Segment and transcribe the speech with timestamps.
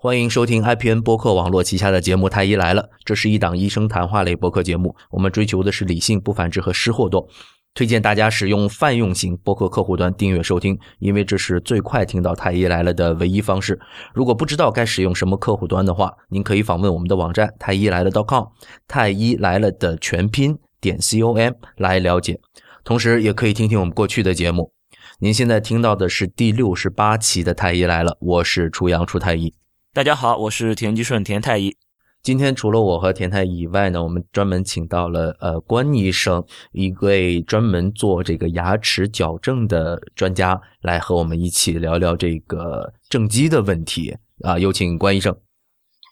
[0.00, 4.94] 欢迎收听 IPN 播客网络旗下的节目《太医来了》，这是一档医生谈话类播客节目。
[5.10, 7.28] 我们追求的是理性、不繁殖和失货多。
[7.74, 13.76] 推荐大家使用泛用型播客客户端订阅收听，因为这是最快听到《太医来了》的唯一方式。
[14.14, 18.44] 如果不知道该使用什么客户端的话，您可以访问我们的网站太医来了 .com，
[18.86, 22.38] 太医来了的全拼点 com 来了解。
[22.84, 24.70] 同时，也可以听听我们过去的节目。
[25.18, 29.52] 您现在听到的是第六十八期的《太医来了》，我是楚阳楚太医。
[29.94, 31.74] 大家好，我是田吉顺田太医。
[32.22, 44.58] 今天除了我和田太医以外呢，我们专门请到了呃关医生，一位专门做这个牙齿矫正的专家，来和我们一起聊聊这个正畸的问题啊。
[44.58, 45.34] 有请关医生。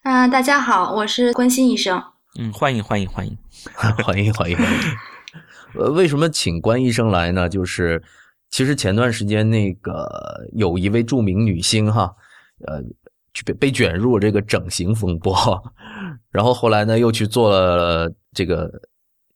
[0.02, 2.02] 啊，大家好，我是关心医生。
[2.40, 3.36] 嗯，欢迎欢迎欢迎
[4.02, 4.78] 欢迎欢迎欢迎。
[5.74, 7.46] 呃，为什么请关医生来呢？
[7.48, 8.02] 就是
[8.50, 12.16] 其实前段时间那个有一位著名女星哈，
[12.66, 12.82] 呃。
[13.44, 15.34] 被被卷入这个整形风波，
[16.30, 18.70] 然后后来呢又去做了这个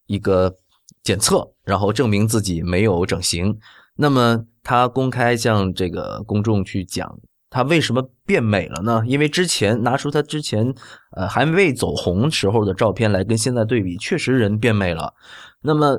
[0.06, 0.54] 一个
[1.02, 3.58] 检测，然后证明自己没有整形。
[3.96, 7.18] 那么他公开向这个公众去讲，
[7.50, 9.02] 他为什么变美了呢？
[9.06, 10.74] 因为之前拿出他之前
[11.16, 15.14] 呃还未走红时候的照片来跟现在对比，确实人变美了。
[15.60, 15.98] 那么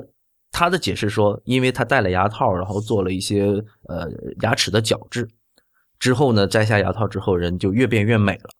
[0.50, 3.44] 他的解释说，因为他戴了牙套，然后做了一些
[3.88, 4.08] 呃
[4.40, 5.28] 牙齿的矫治。
[6.02, 8.50] 之后呢，摘下牙套之后，人就越变越美了。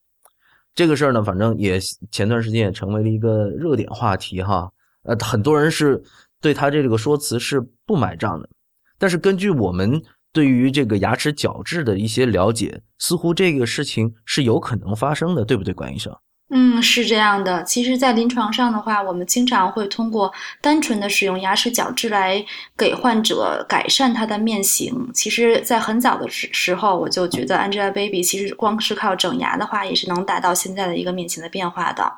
[0.77, 1.81] 这个事儿呢，反正也
[2.13, 4.71] 前段时间也成为了一个热点话题哈。
[5.03, 6.01] 呃，很多人是
[6.41, 8.49] 对他这个说辞是不买账的。
[8.97, 10.01] 但是根据我们
[10.33, 16.17] 对于这个牙齿矫治的一些了解，似乎这个事情是有可能发生的，对不对，管医生？
[16.55, 17.65] 嗯，是这样的。
[17.65, 22.45] 其实，在临床上的话，我们经常会通过单纯的使用牙齿矫治来
[22.77, 25.11] 给患者改善他的面型。
[25.15, 32.13] 其实，在很早的时时候，我就觉得 Angelababy 其实光是靠整牙的话，也是能达到现在的一个面型的变化的。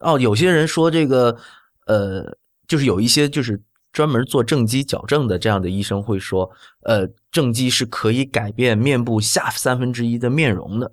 [0.00, 1.38] 哦，有些人说这个，
[1.86, 6.50] 呃，就是有一些就是专门做正畸矫正的这样的医生会说，
[6.82, 10.90] 呃，正畸是可以改变面部下三分之一的面容的。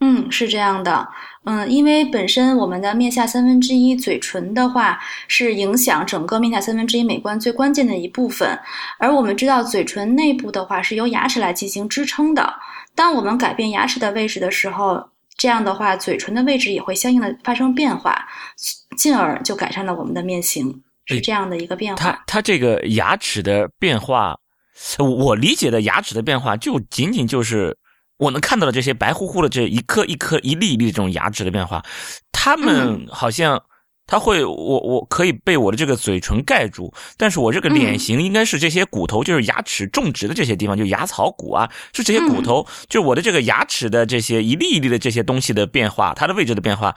[0.00, 1.08] 嗯，是这样的，
[1.44, 8.56] 嗯，因为本身我们的面下三分之一嘴唇的话，是影响整个面下三分之一美观最关键的一部分。
[9.00, 12.54] 而我们知道，嘴唇内部的话是由牙齿来进行支撑的。
[12.94, 15.04] 当我们改变牙齿的位置的时候，
[15.36, 18.24] 这样的话，嘴唇的位置也会相应的发生变化，
[18.96, 22.00] 进而就改善了我们的面型，是这样的一个变化。
[22.00, 24.36] 它它这个牙齿的变化，
[25.00, 27.76] 我理解的牙齿的变化，就仅仅就是。
[28.18, 31.84] 我能看到的这些白乎乎的这一颗一颗一粒一粒的这种牙齿的变化，
[32.32, 33.64] 它们好像
[34.06, 46.96] 它会我我可以被我的这个嘴唇盖住，但是我这个脸型应该是这些骨头，就是牙齿种植的这些地方，就牙槽骨啊，是这些骨头，就我的这个牙齿的这些一粒一粒的这些东西的变化，它的位置的变化，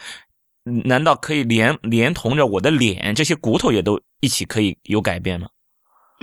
[0.85, 5.47] 难道可以连连同着我的脸这些骨头也都一起可以有改变吗？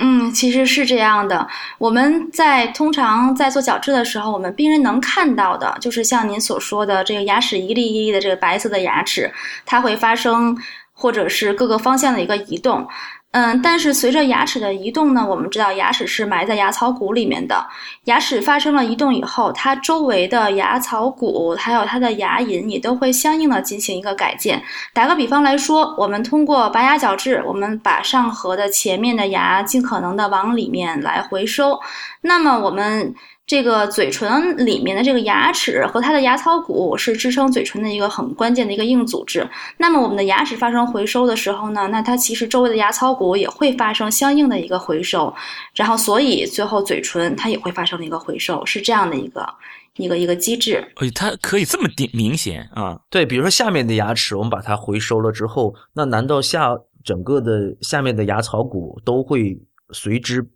[0.00, 1.47] 嗯，其实是这样的。
[1.76, 9.32] 我们在通常在做矫治的时候，我们病人能看到的，就是像您所说的这个牙齿一粒一粒的这个白色的牙齿，
[9.66, 10.56] 它会发生
[10.92, 12.88] 或者是各个方向的一个移动。
[13.33, 17.66] 嗯，但是随着牙齿的移动呢，我们知道牙齿是埋在牙槽骨里面的。
[18.05, 24.62] 牙齿发生了移动以后，它周围的牙槽骨还有它的牙龈也都会相应的进行一个改建。
[24.94, 31.78] 打个比方来说，我们通过拔牙矫治，我们把上颌的前面的牙尽可能的往里面来回收，
[32.22, 33.15] 那么我们。
[33.48, 39.48] 这个嘴唇里面的这个牙齿和它的牙槽骨是支撑嘴唇的一个很关键的一个硬组织。
[39.78, 45.34] 那么我们的牙齿发生回收的时候呢，那它其实周围的牙槽骨也会发生相应的一个回收，
[45.75, 49.48] 然后所以最后嘴唇它也会发生一个回收，是这样的一个
[49.97, 50.87] 一个一个机制。
[50.97, 53.00] 哎，它可以这么明明显啊？
[53.08, 59.58] 对，比如说下面的牙齿，我们把它回收了之后，那难道下整个的下面的牙槽骨都会
[59.92, 60.47] 随之？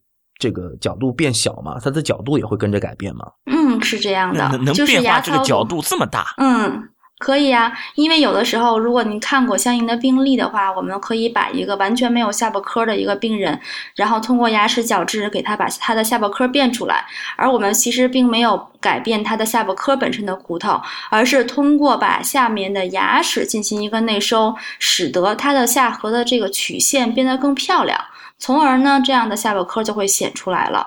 [0.43, 3.25] 这个角度变小嘛，它的角度也会跟着改变嘛。
[3.47, 6.35] 嗯，是这样的，能变化这个角度这么大。
[6.39, 6.89] 嗯，
[7.21, 13.61] 可以啊，因为有的时候，如果您看过相应的病例的话，我们可以把一个完全没有下巴颏的一个病人，
[13.95, 17.05] 然后通过牙齿矫治给他把他的下巴颏变出来，
[17.37, 27.97] 而我们其实并没有改变他的下巴颏本身的骨头，而是通过把下面的牙齿进行一个内收，使得他的下颌的这个曲线变得更漂亮。
[28.43, 30.85] 从而呢，这样的下巴颏就会显出来了。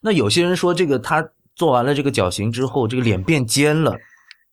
[0.00, 3.96] 那有些人说，这个他做完了这个矫形之后，这个脸变尖了。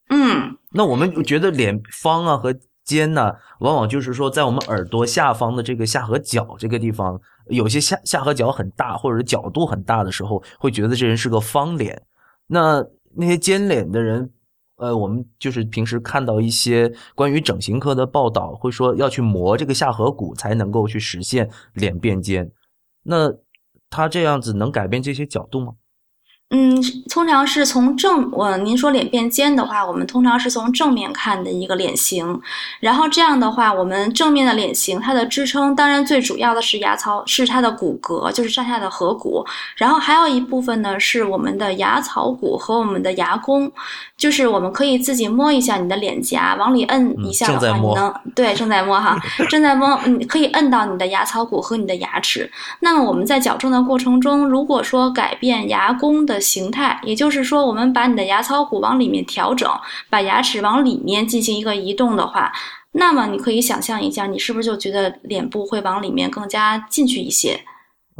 [0.09, 2.51] 嗯，那我们觉得脸方啊和
[2.83, 12.01] 尖呢，往往就是说在我们耳朵下方的这个下颌角这个地方，有些下下颌角很大或者角度很大的时候，会觉得这人是个方脸。
[12.47, 12.83] 那
[13.15, 14.31] 那些尖脸的人，
[14.77, 22.51] 呃，我们就是平时看到一些关于整形科的报道，会说要去磨这个下颌骨才能够去实现脸变尖。
[23.03, 23.33] 那
[23.89, 25.73] 他这样子能改变这些角度吗？
[26.51, 32.39] 嗯，通常是从正，我您说脸变尖的话，我们通常是从正面看的一个脸型，
[32.79, 39.43] 然后这样的话，我们正面的脸型它的支撑，当然最主要的是牙槽，是它的骨骼，就是上下的颌骨，
[39.75, 43.69] 然后还有一部分呢是我们的牙槽骨和我们的牙弓，
[44.15, 49.19] 就是我们可以自己摸一下你的脸颊，往里摁一下的话，你能对正在摸哈，
[49.49, 52.49] 正在摸，你可以摁到你的牙槽骨和你的牙齿。
[52.81, 59.69] 那么我们在矫正的过程中，如果说改变牙弓的形态，也就是说，我们把你的牙槽骨往里面调整，
[60.09, 62.51] 把牙齿往里面进行一个移动的话，
[62.91, 67.59] 那么你可以想象一下，你是不是就觉得脸部会往里面更加进去一些？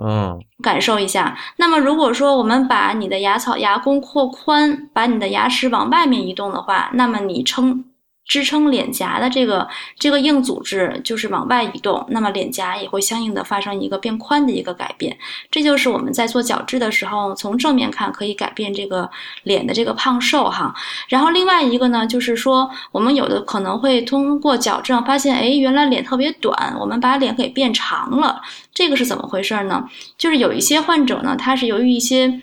[0.01, 1.37] 嗯，感受一下。
[1.55, 7.85] 那么如果说我们把你的牙槽牙弓扩宽，把你的牙齿往外面移动的话，那么你撑。
[8.27, 9.67] 支撑脸颊的这个
[9.97, 15.15] 这个硬组织就是往外移动，那么脸颊也会相应的发生一个变宽的一个改变。
[15.51, 19.09] 这就是我们在做矫治的时候，从正面看可以改变这个
[19.43, 20.73] 脸的这个胖瘦哈。
[21.07, 28.41] 然后另外一个呢，就是说我们有的可能会通过矫正发现，哎，原来脸特别短，我们把脸给变长了，
[28.73, 29.87] 这个是怎么回事呢？
[30.17, 32.41] 就是有一些患者呢，他是由于一些。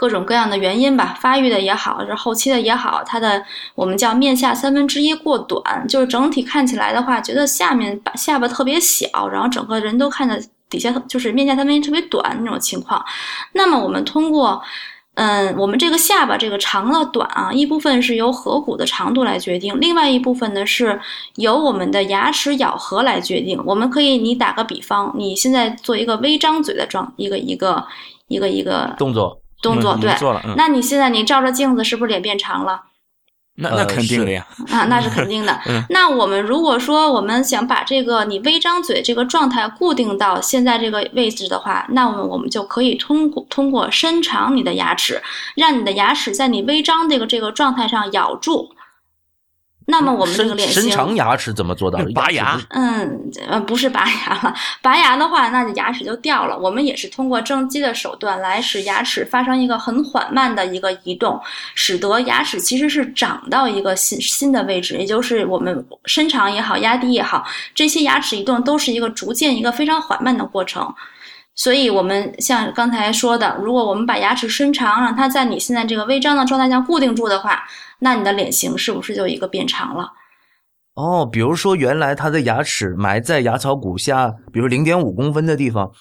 [0.00, 3.44] 各种各样的原因吧，发育的也好，是后期的也好，它的
[3.74, 13.04] 我们叫面下三分之一过短，就是整体看起来的话，觉得下面把下巴特别小，然后整个人都看着底下就是面下三分之一特别短那种情况。
[13.52, 14.62] 那么我们通过，
[15.16, 20.98] 嗯，我们这个下巴这个长了短啊，一部分是由颌骨的长度来决定，另外一部分呢是
[21.34, 23.62] 由我们的牙齿咬合来决定。
[23.66, 27.86] 我们可以，你打个比方，你现在做一个微张嘴的状，一个一个
[28.28, 29.39] 一个一个动作。
[29.60, 30.14] 动作对，
[30.56, 32.82] 那你现在你照着镜子是不是脸变长了？
[33.56, 35.60] 那那肯定的呀，啊，那是肯定的。
[35.90, 45.20] 那我们如果说我们想把这个你微张嘴这个状态固定到现在这个位置的话，那我们我们就可以通过通过伸长你的牙齿，
[45.56, 48.72] 让你的牙齿在你微张这个这个状态上咬住。
[49.90, 51.98] 那么我们这个脸型，伸长牙齿怎么做到？
[52.14, 52.58] 拔牙？
[52.70, 54.54] 嗯，呃，不是拔牙了。
[54.80, 56.56] 拔牙的话，那牙齿就掉了。
[56.56, 61.38] 我们也是通过正畸的手段来使牙齿发生一个很缓慢的一个移动，
[61.74, 67.44] 使得牙齿其实是长到一个新新的位置，也就是我们伸长也好，压低也好，
[67.74, 70.94] 这些牙齿移动都是一个逐渐一个非常缓慢的过程。
[71.56, 77.64] 所以，我们像刚才说的，如果我们把牙齿伸长，让它在你现在这个微张的状态下固定住的话。
[78.00, 80.12] 那你的脸型是不是就一个变长了？
[80.94, 85.92] 哦，比如说原来他的牙齿埋在牙槽骨下，比如零点五公分的地方，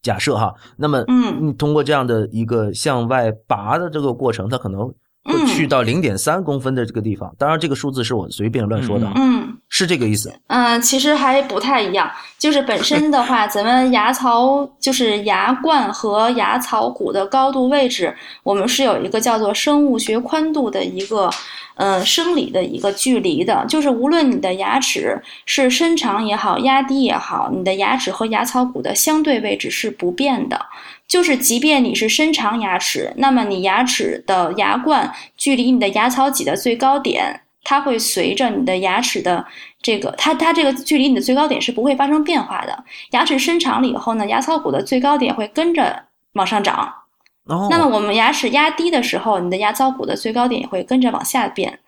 [0.00, 4.86] 假设哈，那么嗯，你通过这样的一个向外拔的这个过程，它可能
[5.24, 7.34] 会去到零点三公分的这个地方。
[7.36, 10.32] 当然，这个数字是我随便乱说的，嗯，是这个意思。
[10.46, 21.28] 嗯，其实还不太一样，就是本身的话， 咱们牙槽就是牙冠和牙槽骨的高度位置，我们是有一个叫做生物学宽度的一个。
[21.76, 30.66] 呃，生理的一个距离的，就是无论你的牙齿是伸长也好，压低也好，你的牙齿和牙槽骨的相对位置是不变的。
[31.08, 39.44] 就是即便你是伸长牙齿，那么你牙齿的牙冠距离你的牙槽脊的最高点，它会随着你的牙齿的
[39.82, 42.84] 这个，它它这个距离你的最高点是不会发生变化的。
[43.10, 46.94] 牙齿伸长了以后呢，牙槽骨的最高点会跟着往上涨。
[47.46, 51.78] 那么我们牙齿压低的时候，你的牙槽骨的最高点也会跟着往下变，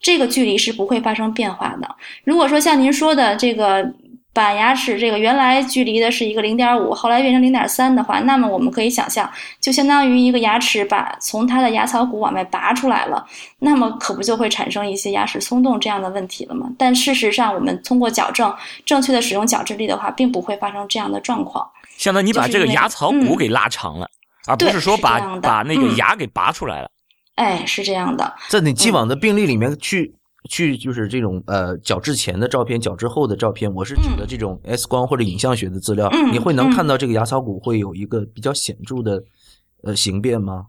[0.00, 1.96] 这个距离是不会发生变化的。
[2.24, 3.92] 如果说像您说的这个，
[4.32, 13.26] 把牙齿这个原来距离的是一个零点五，后来变成零点三的话，那么我们可以想象，就相当于一个牙齿把从它的牙槽骨往外拔出来了，
[13.58, 16.68] 那么可不就会产生一些牙齿松动这样的问题了吗？
[16.78, 21.68] 但事实上，我们通过矫正，正确的使用矫治力的话，并不会发生这样的状况。
[21.96, 24.08] 相当于你把这个牙槽骨给拉长了。
[24.48, 26.90] 而不是说把把那个牙给拔出来了，
[27.36, 28.34] 哎，是这样的。
[28.48, 30.12] 在你既往的病例里面去
[30.48, 39.22] 去就是这种呃矫治前的照片、矫治后的照片，我是指的这种 X 光或者影像学的资料，你会能看到这个牙槽骨会有一个比较显著的
[39.82, 40.66] 呃形变吗？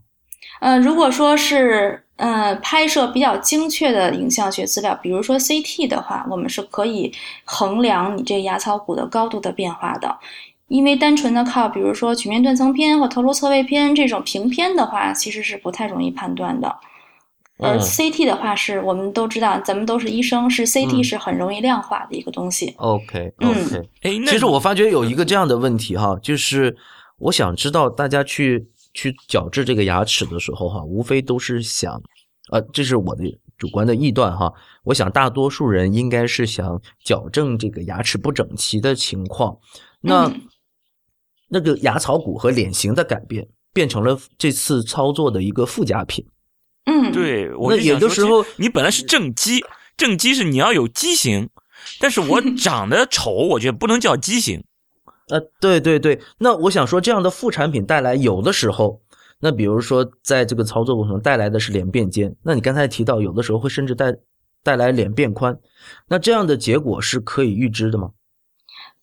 [0.59, 7.11] 呃，如果说是呃拍摄比较精确的影像学资料，比如说 CT 的话，我们是可以
[7.43, 10.17] 衡量你这牙槽骨的高度的变化的。
[10.67, 16.75] 因为单纯的靠，比如说曲面断层片或头颅侧位片这种平片的话，其实是不太容易判断的。
[17.59, 22.73] 而 CT 的话，是我们都知道，咱们都是医生，是 CT 是很容易量化的一个东西。
[22.77, 26.75] OK OK，哎，其实我发觉有一个这样的问题哈，就是
[27.19, 32.01] 我想知道大家去去矫治这个牙齿的时候哈，无非都是想，
[32.51, 33.23] 呃，这是我的
[33.57, 34.51] 主观的臆断哈，
[34.85, 39.55] 我想大多数人应该是想矫正这个牙齿不整齐的情况。
[40.01, 40.29] 那
[41.49, 46.25] 那个牙槽骨和脸型的改变，变成了这次操作的一个附加品。
[46.85, 49.63] 嗯，对，我那有的时候你本来是正畸，
[49.95, 51.49] 正畸是你要有畸形，
[51.99, 54.63] 但是我 长得丑，我觉得不能叫畸形。
[55.29, 59.01] 呃，对对对，那我想说，这样的副产品带来有的时候，
[59.39, 64.13] 那比如说在这个操作过程中带来的是脸变尖，那你刚才提到有的时候会甚至带
[64.61, 65.57] 带来脸变宽，
[66.09, 68.11] 那这样的结果是可以预知的吗？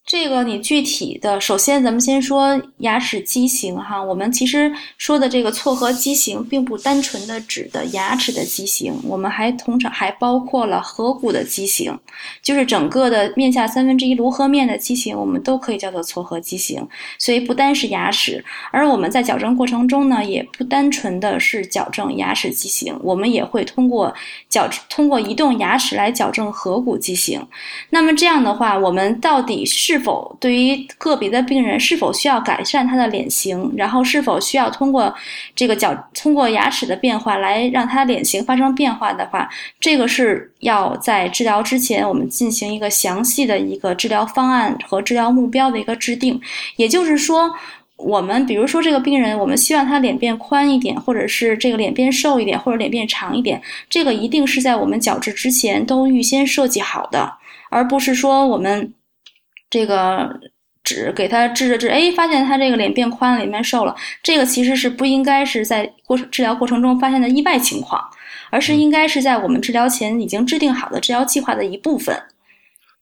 [0.07, 4.03] 这个你具体的，首先咱们先说牙齿畸形哈。
[4.03, 11.97] 我们其实说的这个错颌畸形，并不单纯的指的牙齿的畸形，我们还通常还包括了颌骨的畸形，
[12.43, 16.85] 就是整个的面下三分之一颅颌面的畸形，我们都可以叫做错颌畸形。
[17.17, 24.13] 所以不单是牙齿，而我们在矫正过程中呢，也不单纯的是矫正牙齿畸形，我们也会通过
[24.49, 27.41] 矫通过移动牙齿来矫正颌骨畸形。
[27.91, 35.13] 那么这样的话，我们到底是是否对于个别的病人是否需要改善他的脸型，然后是否需要通过
[35.57, 46.41] 这个矫通过牙齿的变化来让他脸型发生变化的话，这个是要在治疗之前我们进行一个详细的一个治疗方案和治疗目标的一个制定。
[46.77, 47.53] 也就是说，
[47.97, 57.33] 我们比如说这个病人，我们希望他脸变宽一点，或者是这个脸变瘦一点，或者脸变长一点，这个一定是在我们矫治之前都预先设计好的，
[57.71, 58.95] 而不是说我们。
[59.71, 60.29] 这个
[60.83, 63.95] 只给他治着治，哎，发现他这个脸变宽了，脸变瘦了。
[64.23, 68.03] 这个其实是不应该是在过治疗过程中发现的意外情况，
[68.51, 72.21] 而是应该是在我们治疗前已经制定好的治疗计划的一部分。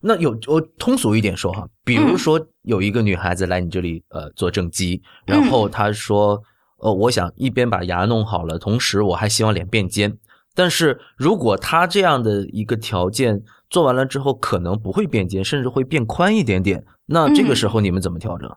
[0.01, 6.41] 那有我通俗一点说哈，比如说有一个女孩子来你这里呃做正畸，然后她说，
[6.77, 10.17] 呃，我想一边把牙弄好了，同时我还希望脸变尖。
[10.59, 16.83] 但是如果他这样的一个条件，做完了之后可能不会变尖，甚至会变宽一点点。
[17.05, 18.51] 那这个时候你们怎么调整？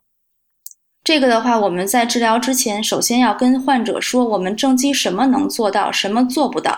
[1.04, 6.76] 这个的话，我们在治疗之前，首先要跟患者说，我们正畸什么能做到，什么做不到。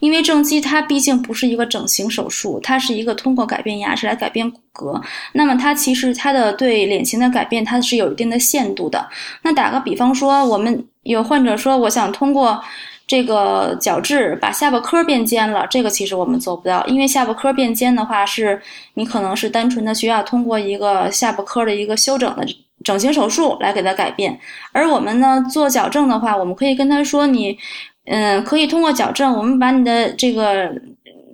[0.00, 5.02] 因为正畸它毕竟不是一个整形手术，它是一个通过改变牙齿来改变骨骼。
[5.32, 9.08] 那么它其实它的对脸型的改变，它是有一定的限度的。
[9.42, 12.62] 那打个比方说，我们有患者说，我想通过。
[13.08, 18.60] 这个角质把下巴颏变尖了，这个其实我们做不到，因为下巴颏变尖的话，是
[18.94, 22.46] 你可能是单纯的需要通过一个下巴颏的一个修整的
[22.84, 24.38] 整形手术来给它改变。
[24.72, 27.56] 而我们呢做矫正的话，我们可以跟他说，你，
[28.04, 30.70] 嗯，可以通过矫正，我们把你的这个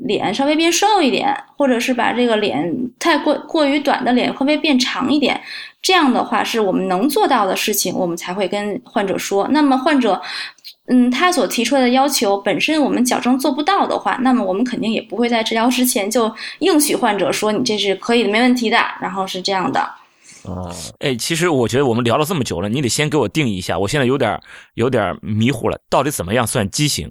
[0.06, 5.40] 脸稍微变瘦一点，或者是把这个脸太过过于短的脸会不会变长一点？
[5.82, 9.48] 这样的话是我们能做到的事情，我们才会跟患者说。
[9.50, 10.22] 那么患者。
[10.86, 18.76] 嗯，他所提出来的要求本身我们矫正做不到的话，那么我们肯定也不会在治疗之前就应许患者说你这是可以的、没问题的。
[19.00, 19.80] 然后是这样的。
[20.42, 24.38] 哦，哎，其实我觉得我们聊了这么久了，你得先给我定义一下，我现在有点
[24.74, 27.10] 有点迷糊了，到底怎么样算畸形？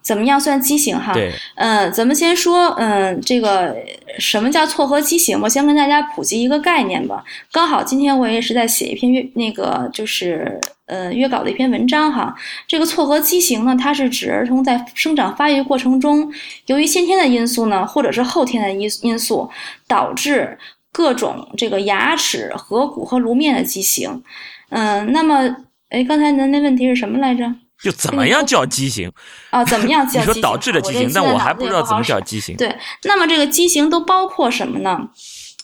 [0.00, 0.98] 怎么样算畸形？
[0.98, 3.76] 哈，对，嗯，咱们先说，嗯，这个
[4.18, 5.38] 什么叫错颌畸形？
[5.42, 7.22] 我先跟大家普及一个概念吧。
[7.52, 10.58] 刚好今天我也是在写一篇约那个就是。
[10.92, 12.36] 呃，约稿的一篇文章哈，
[12.68, 16.30] 这个错颌畸形呢，它是指儿童在生长发育过程中，
[16.66, 19.48] 由于先天的因素呢，或者是后天的因因素，
[19.88, 20.58] 导致
[20.92, 24.22] 各种这个牙齿、颌骨和颅面的畸形。
[24.68, 25.56] 嗯，那么，
[25.88, 27.50] 哎，刚才您那问题是什么来着？
[27.82, 29.10] 就怎么样叫畸形？
[29.48, 30.20] 啊，怎么样 叫？
[30.20, 32.54] 你说导致的畸形，但我还不知道怎么叫畸形。
[32.56, 35.08] 对，那么这个畸形都包括什么呢？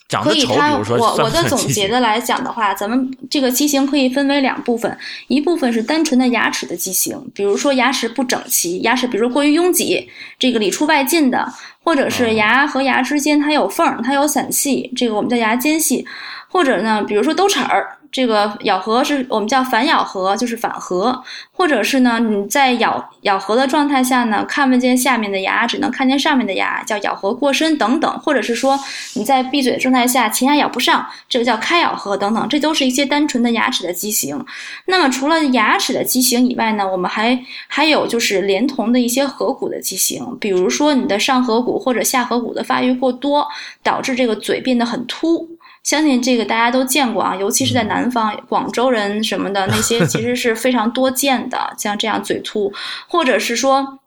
[0.08, 4.96] 可以，它我我的总结 的来讲的话，咱们这个畸形可以分为两部分，
[5.26, 11.46] 一部分是单纯的牙齿的畸形，比如说牙齿不整齐，牙齿比如过于拥挤，这个里出外进的，
[11.84, 16.06] 或者是牙和牙之间它有缝，它有散隙，这个我们叫牙间隙，
[16.48, 17.97] 或者呢，比如说兜齿儿。
[18.10, 21.22] 这个咬合是我们叫反咬合，就是反合，
[21.52, 28.78] 或者是呢，你在咬咬合的状态下呢，看不见下面的牙，只能看见上面的牙，叫咬合过深等等，或者是说
[29.14, 34.42] 你在闭嘴的状态下，前牙咬不上，这个叫开咬合等等，这都是一些单纯的牙齿的畸形。
[34.86, 43.46] 那么除了牙齿的畸形以外呢，我们还还有就是连同的一些颌骨的畸形，比如说你的上颌骨或者下颌骨的发育过多，
[43.82, 45.57] 导致这个嘴变得很凸。
[45.82, 51.74] 相信这个大家都见过啊，尤其是在南方，广州人什么的那些， 其实是非常多见的。
[51.78, 52.72] 像这样嘴凸，
[53.08, 53.98] 或者是说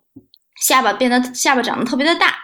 [0.62, 2.36] 下巴变得下巴长得特别的大，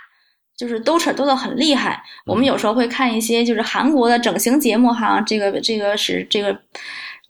[0.57, 2.01] 就是兜扯兜的很厉害。
[2.25, 6.57] 我们有时候会看一些就是韩国的整形节目哈，这个这个是这个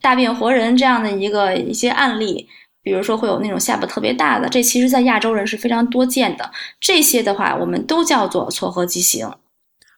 [0.01, 2.47] 大变活人这样的一个一些案例。
[2.83, 6.49] 比如说会有那种下巴特别大的，这其实在亚洲人是非常多见的。
[6.79, 9.29] 这些的话，我们都叫做撮合畸形。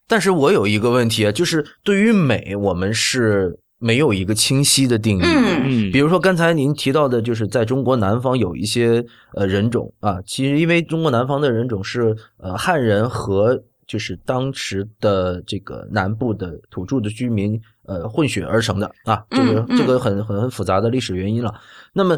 [0.10, 5.28] 但是我有一个问题啊，就是对于美，我们是没有一个清晰的定义的。
[5.28, 21.54] 嗯比如说刚才您提到的，就是在中国南方有一些呃人种啊，其实因为中国南方的人种是呃汉人和就是当时的这个南部的土著的居民呃混血而成的啊，这个嗯嗯这个很很很复杂的历史原因了。
[21.94, 22.18] 那么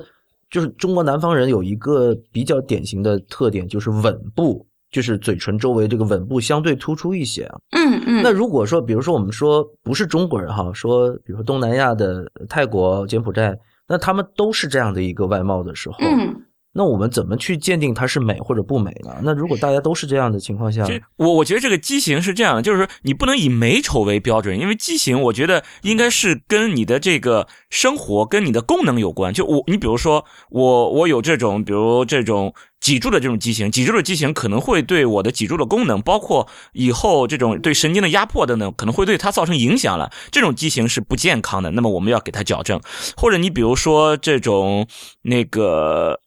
[0.50, 4.66] 就是中国南方人有一个比较典型的特点，就是吻部。
[4.92, 13.58] 就是嘴唇周围这个吻部相对突出一些啊，嗯嗯，那如果说，比如说我们说不是中国人哈，说比如说东南亚的泰国、柬埔寨，
[13.88, 16.36] 那他们都是这样的一个外貌的时候，嗯
[16.74, 19.14] 那我们怎么去鉴定它是美或者不美呢？
[19.24, 20.88] 那如果大家都是这样的情况下，
[21.18, 29.34] 我我觉得这个畸形是这样的，就是说你不能以美丑为标准，因为畸形我觉得应该是跟你的这个生活跟你的功能有关。
[29.34, 40.10] 就我你比如说我我有这种比如这种脊柱的这种畸形，脊柱的畸形可能会对我的脊柱的功能，包括以后这种对神经的压迫等等，可能会对它造成影响了。
[40.32, 42.80] 这种畸形是不健康的，那么我们要给它矫正。
[43.18, 44.88] 或者你比如说这种
[45.24, 46.22] 那个。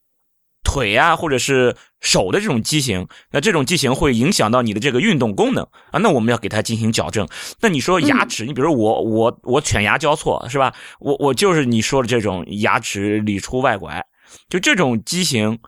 [0.64, 7.28] 腿呀、或者是手的这种畸形，那这种畸形会影响到你的这个运动功能啊，那我们要给它进行矫正。
[7.61, 10.75] 那你说牙齿，你比如说我我我犬牙交错是吧？
[10.99, 14.04] 我我就是你说的这种牙齿里出外拐，
[14.49, 15.61] 就这种畸形，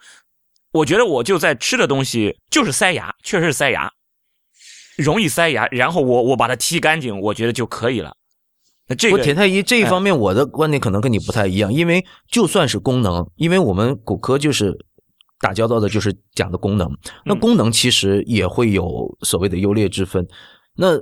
[0.72, 3.92] 我觉得我就在吃的东西就是塞牙，确实是塞牙，
[4.96, 8.16] 容易塞牙，然后我我把它剔干净，我觉得就可以了。
[8.88, 14.76] 那这，个田太医这一方面，我的观点可能跟你不太一样，因为就算是功能，因为我们骨科就是
[15.40, 16.88] 打交道的，就是讲的功能。
[17.24, 20.26] 那功能其实也会有所谓的优劣之分。
[20.76, 20.96] 那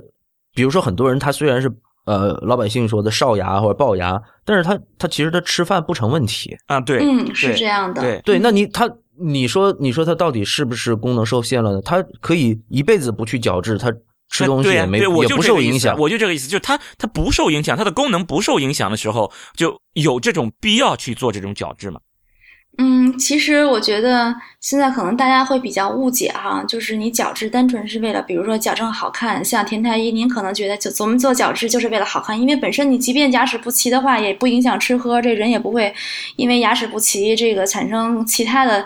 [0.53, 1.71] 比如说，很多人他虽然是
[2.05, 6.57] 呃老百姓说的少牙或者龅牙，但是他他其实他吃饭不成问题。
[6.65, 8.01] 啊，对，嗯，是这样的。
[8.01, 8.89] 对，对，那你他
[9.19, 11.81] 你说你说他到底是不是功能受限了呢？
[11.81, 13.93] 他可以一辈子不去矫治，他
[14.29, 15.97] 吃东西也没、对对，我就也不受影响。
[15.97, 21.99] 我就这个意思，就是它它不受影响，它的功能不受影响的时候，就有这种必要去做这种矫治嘛。
[22.77, 35.93] 嗯，其实我觉得现在可能大家会比较误解哈，就是你矫治单纯是为了，比如说矫正好看，像田太医，您可能觉得就我们做矫治就是为了好看，因为本身你即便牙齿不齐的话，也不影响吃喝，这人也不会
[36.35, 38.85] 因为牙齿不齐这个产生其他的，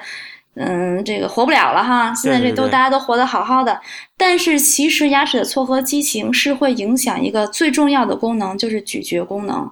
[0.62, 2.14] 嗯，这个活不了了哈。
[2.14, 3.80] 现在这都大家都活得好好的，
[4.18, 9.72] 但是其实牙齿的错颌畸形是会影响一个最重要的功能，就是咀嚼功能。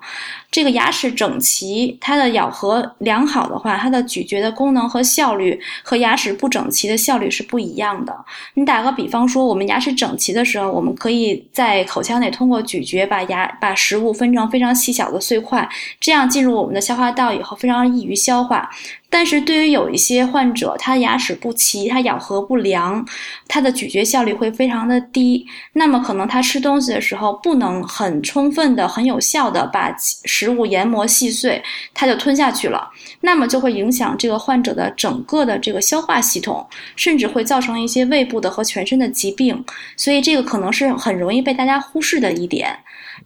[0.50, 8.15] 这个牙齿整齐，它的咬合良好的话，它的咀嚼的功能和效率和牙齿不整齐的效率是不一样的。
[8.54, 15.67] 你打个比方说，我们牙齿整齐的时候，我们可以在口腔内通过咀嚼把牙把食物分成非常细小的碎块，
[16.00, 18.69] 这样进入我们的消化道以后非常易于消化。
[19.10, 23.04] 但是对于有一些患者，他牙齿不齐，他咬合不良，
[23.48, 25.46] 他的咀嚼效率会非常的低。
[25.74, 32.89] 那么可能他吃东西的时候不能很充分的、很有效的把食物研磨细碎，他就吞下去了。
[33.22, 39.63] 那么就会影响这个患者的整个的这个消化系统，甚至会造成一些胃部的和全身的疾病。
[39.96, 42.78] 所以这个可能是很容易被大家忽视的一点。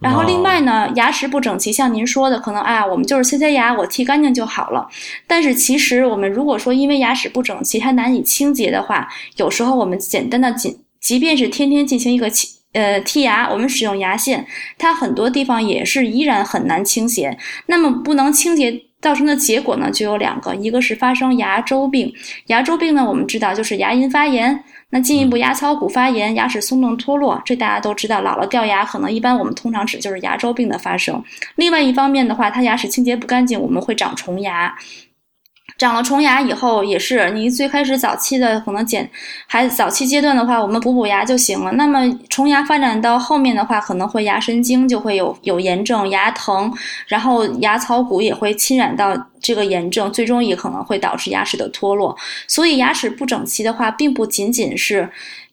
[0.01, 4.89] 然后另外呢，牙齿不整齐，像您说的，可能啊，我们就是塞塞牙，我剔干净就好了。
[5.27, 14.45] 但是其实我们如果说因为牙齿不整齐，它难以清洁的话，有时候我们简单的仅即便是天天进行一个清呃剔牙，我们使用牙线，
[14.77, 17.37] 它很多地方也是依然很难清洁。
[17.67, 18.83] 那么不能清洁。
[19.01, 22.13] 造成的结果呢，就有两个，一个是发生牙周病，
[22.49, 28.21] 牙周病呢，我们知道就是牙龈发炎，那进一步牙槽骨发炎、牙齿松动脱落，这大家都知道。
[28.21, 31.23] 姥姥掉牙，可能一般我们通常指就是牙周病的发生。
[31.55, 34.77] 另外一方面的话，它牙齿清洁不干净，我们会长虫牙。
[35.81, 39.09] 长了虫牙以后，也是你最开始早期的可能剪，
[39.47, 41.71] 还早期阶段的话，我们补补牙就行了。
[41.71, 46.71] 那么虫牙发展到后面的话，可能会牙神经就会有有炎症、牙疼，
[47.07, 52.15] 然后牙槽骨也会侵染到这个炎症，最终也可能会导致牙齿的脱落。
[52.47, 55.09] 所以牙齿不整齐的话，并不仅仅是。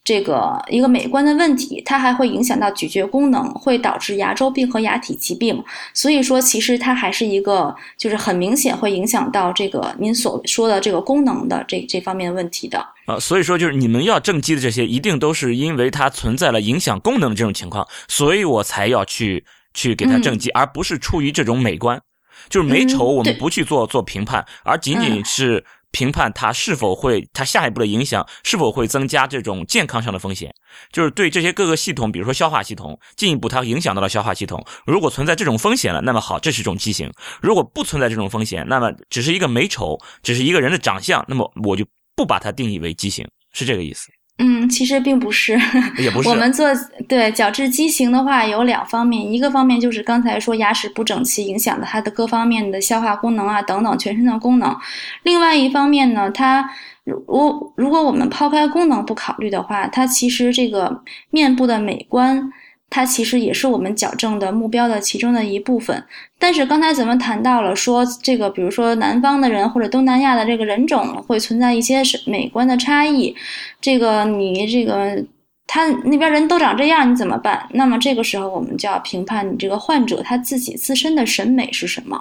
[0.09, 5.63] 这个一个美观的问题，它还会影响到咀嚼功能，会导致牙周病和牙体疾病。
[5.93, 12.83] 所以说，其实它还是一个，就是很明显会影响到这个您所说的这个功能的这这方面的问题的。
[13.05, 19.45] 啊，所以说就是你们要正畸的这些，一定都是因为它存在了影响功能的这种情况，所以我才要去
[19.75, 22.01] 去给它正畸，而不是出于这种美观。
[22.49, 30.53] 就是美丑，我们不去做做评判，而仅仅是评判它是否会，它下一步的影响是否会增加这种健康上的风险，
[30.91, 34.63] 就是对这些各个系统，比如说消化系统，进一步它影响到了消化系统。
[34.85, 37.09] 如果存在这种风险了，那么好，这是一种畸形；
[37.41, 44.09] 如果不存在这种风险，那么只是一个美丑，只是一个人的长相，那么我就不把它定义为畸形，是这个意思。
[44.41, 45.59] 嗯，其实并不是，
[45.97, 46.29] 也不是。
[46.31, 46.67] 我们做
[47.07, 54.75] 对矫治畸形的话，有两方面，一个方面就是刚才说牙齿不整齐影响了它的各方面的消化功能啊等等全身的功能，
[55.23, 56.69] 另外一方面呢，它
[57.03, 62.49] 如如果我们抛开功能不考虑的话，它其实这个面部的美观。
[62.91, 66.03] 它其实也是我们矫正的目标的其中的一部分，
[66.39, 73.35] 但是刚才咱们谈到了说这个，比如说南方的人或者东南亚的这个人种会存在一些审美观的差异，
[73.79, 75.23] 这个你这个
[75.67, 77.63] 他那边人都长这样，你怎么办？
[77.73, 82.19] 那么这个时候我们就要评判你这个患者他自己自身的审美是什么。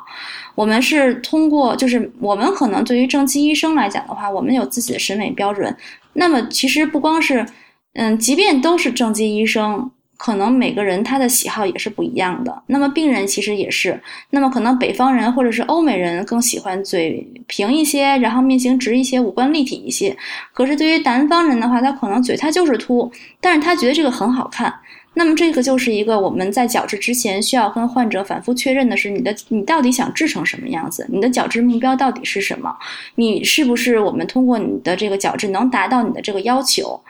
[0.54, 5.74] 我们是通过，就是我们可能对于正畸医生来讲的话，我们有自己的审美标准。
[6.12, 7.46] 那么其实不光是，
[7.94, 9.90] 嗯，即便都是正畸医生。
[10.18, 12.62] 可能每个人他的喜好也是不一样的。
[12.66, 13.98] 那么病人其实也是。
[14.30, 20.14] 那么可能北方人或者是欧美人更喜欢嘴平一些，然后面型直一些，五官立体一些。
[20.52, 24.74] 可是对于南方人的话，他可能嘴他就是凸，但是他觉得这个很好看。
[25.14, 31.06] 那么这个就是一个我们在矫治之前需要跟患者反复确认的是：你的你到底想治成什么样子？
[31.08, 32.72] 你的矫治目标到底是什么？
[33.16, 37.00] 你是不是我们通过你的这个矫治能达到你的这个要求？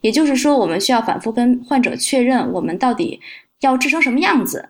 [0.00, 3.20] 也就是说，我们需要反复跟患者确认，我们到底
[3.60, 4.68] 要治成什么样子。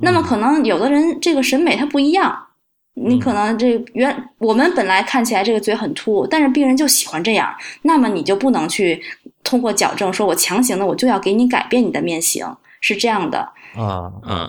[0.00, 2.46] 那么，可能有的人这个审美他不一样，
[2.94, 9.02] 你可能这原我们本来看起来这个嘴很凸，但是病人就喜欢这样，那么你就不能去
[9.42, 12.46] 通过矫正，说我强行的我就要给你改变你的面型，
[12.80, 13.40] 是这样的
[13.74, 14.12] 啊。
[14.28, 14.48] 嗯，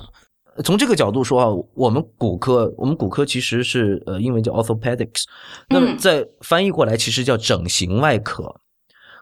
[0.63, 5.23] 从这个角度说啊，我们骨科，我们骨科其实是呃，英文叫 orthopedics，
[5.69, 8.61] 那么在翻译过来其实叫整形外科。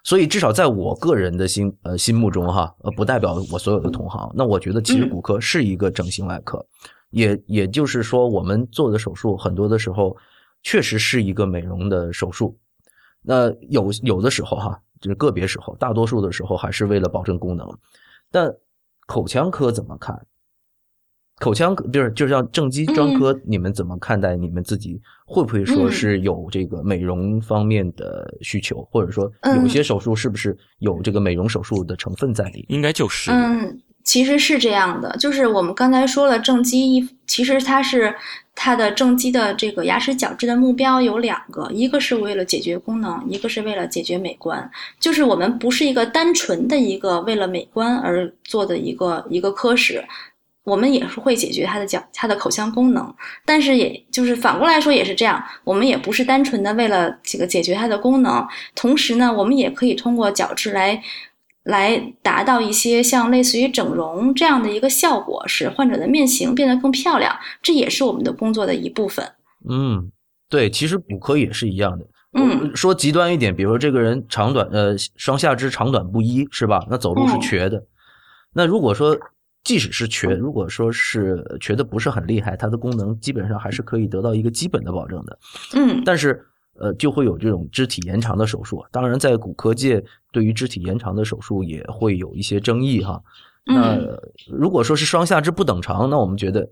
[0.07, 4.31] 所以，至少在我个人的心呃心目中哈，呃，不代表我所有的同行。
[4.33, 6.65] 那我觉得，其实骨科是一个整形外科，
[7.09, 10.15] 也也就是说，我们做的手术很多的时候，
[10.63, 12.57] 确实是一个美容的手术。
[13.21, 17.67] 那有有的时候哈，就是个别时候，大多数的时候还是为了保证功能。
[18.31, 18.49] 但
[19.07, 20.25] 口腔科怎么看？
[21.39, 24.35] 口腔就是就是像正畸专科，你们怎么看待？
[24.35, 32.65] 你们自己会不会说是有这个美容方面的需求，或者说有些手术是不是有这个美容手术的成分在里？
[32.69, 33.29] 应该就是。
[33.29, 38.11] 嗯，其实是这样的，就是我们刚才说了正畸，其实它是
[38.55, 44.67] 它的正畸的这个牙齿矫治的目标有两个，一个是为了解决功能，一个是为了解决美观。
[44.99, 50.03] 就是我们不是一个单纯的一个为了美观而做的一个一个科室。
[50.67, 61.01] 我们也是会解决它的角，它的口腔功能，但是也就是反过来说也是这样，我们也不是单纯的为了这个解决它的功能，同时呢，我们也可以通过矫治来，
[61.63, 69.25] 来达到一些像类似于整容这样的一个效果，使患者的面型变得更漂亮，这也是我们的工作的一部分。
[69.69, 70.11] 嗯，
[70.49, 72.05] 对，其实骨科也是一样的。
[72.33, 76.85] 嗯，说极端一点，比如说这个人长短呃双下肢长短不一，是吧？
[76.89, 77.81] 那走路是瘸的，
[78.53, 79.17] 那如果说。
[79.67, 85.39] 即使是瘸，如果说是瘸的不是很厉害，它的功能基本上还是可以得到一个基本的保证的。
[85.75, 86.41] 嗯，但是
[86.79, 88.81] 呃，就会有这种肢体延长的手术。
[88.93, 90.01] 当然，在骨科界，
[90.31, 93.21] 对于肢体延长的手术也会有一些争议哈。
[93.65, 93.99] 那
[94.49, 96.65] 如果说是双下肢不等长，那我们觉得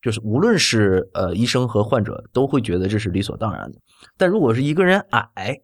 [0.00, 3.78] 就是无论是呃医生和患者都会觉得这是理所当然的。
[4.16, 5.60] 但如果是一个人矮，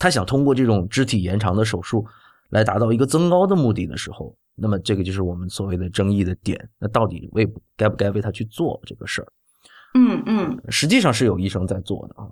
[0.00, 2.04] 他想通过这种肢体延长的手术
[2.50, 4.36] 来达到一个增高的目的的时候。
[4.62, 9.32] 那么这个就是我们所谓的争议的点，那到底为该不该为他去做这个事儿？
[9.94, 12.28] 嗯嗯，实际上是有医生在做的啊。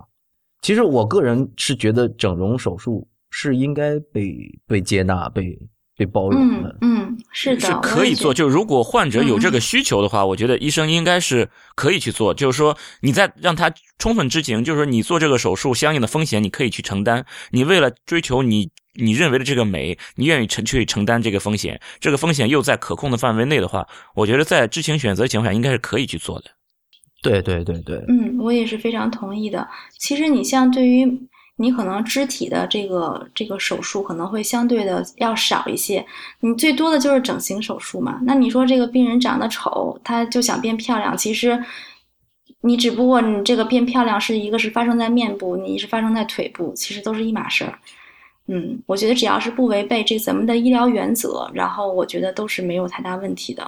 [0.60, 5.58] 其实我个人是觉得整容手术是应该被被接纳、被
[5.96, 6.76] 被包容的。
[6.82, 8.34] 嗯，是的，是可以做。
[8.34, 12.34] 就如果患者有这个需求的话，我觉得医生应该是可以去做。
[12.34, 17.24] 就是说，你在让他充分知情，就是说你做这个手术相应的风险，你可以去承担。
[17.52, 18.70] 你为了追求你。
[19.00, 26.50] 你认为的这个美，你愿意承去承担这个风险，这个风险又在可控的范围内的话，我觉得在知情选择情况下，应该是可以去做的。
[27.22, 29.66] 对对对对，嗯，我也是非常同意的。
[29.98, 36.04] 其实你像对于你可能肢体的这个这个手术，可能会相对的要少一些，
[36.40, 38.20] 你最多的就是整形手术嘛。
[38.22, 41.60] 那你说这个病人长得丑，他就想变漂亮，其实
[42.60, 47.76] 你只不过你这个变漂亮是一个是发生在面部，你是发生在腿部，其实都是一码事儿。
[48.48, 53.62] 嗯，我觉得只要是不违背这咱们的医疗原则，然后我觉得都是没有太大问题的。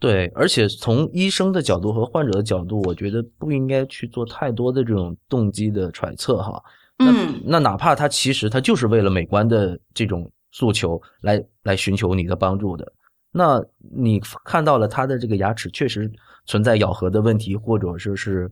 [0.00, 6.62] 对，而且从医生的角度和患者的角度，我觉得不应该去做太多的这种动机的揣测哈。
[6.98, 12.90] 那嗯那哪怕他其实他就是为了美观的这种诉求来来寻求你的帮助的，
[13.32, 13.62] 那
[13.94, 16.10] 你看到了他的这个牙齿确实
[16.46, 18.50] 存在咬合的问题，或者说是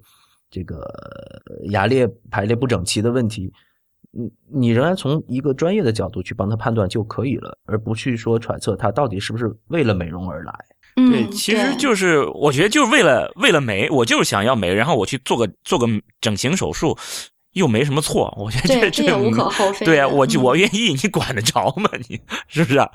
[0.50, 3.50] 这个呃牙列排列不整齐的问题，
[4.16, 10.54] 你你仍然从一个专业的角度去帮他判断就可以了，而不去说揣测他到底是不是为了美容而来。
[10.96, 15.86] 嗯，对，其实就是我觉得就是为了为了美，我就是想要美，然后我去做个做个
[16.20, 16.96] 整形手术，
[17.54, 18.32] 又没什么错。
[18.38, 19.84] 我觉得，这这无可厚非。
[19.84, 21.90] 对啊，我就嗯我愿意，你管得着吗？
[22.08, 22.88] 你是不是啊？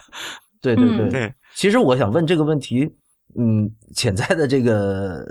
[0.61, 2.89] 对对对嗯对，其实我想问这个问题，
[3.37, 5.25] 嗯，潜在的这个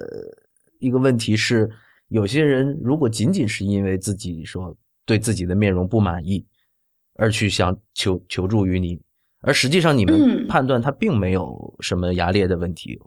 [0.79, 1.71] 一个问题是，
[2.09, 4.77] 有些人如果仅仅是因为自己说
[5.09, 6.45] 对自己的面容不满意，
[7.15, 9.01] 而去想求求助于你，
[9.41, 13.01] 而实际上你们嗯判断他并没有什么牙列的问题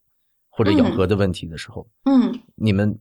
[0.50, 2.98] 或者咬合的问题的时候，嗯你们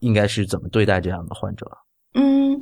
[0.00, 1.70] 应该是怎么对待这样的患者？
[2.14, 2.60] 嗯，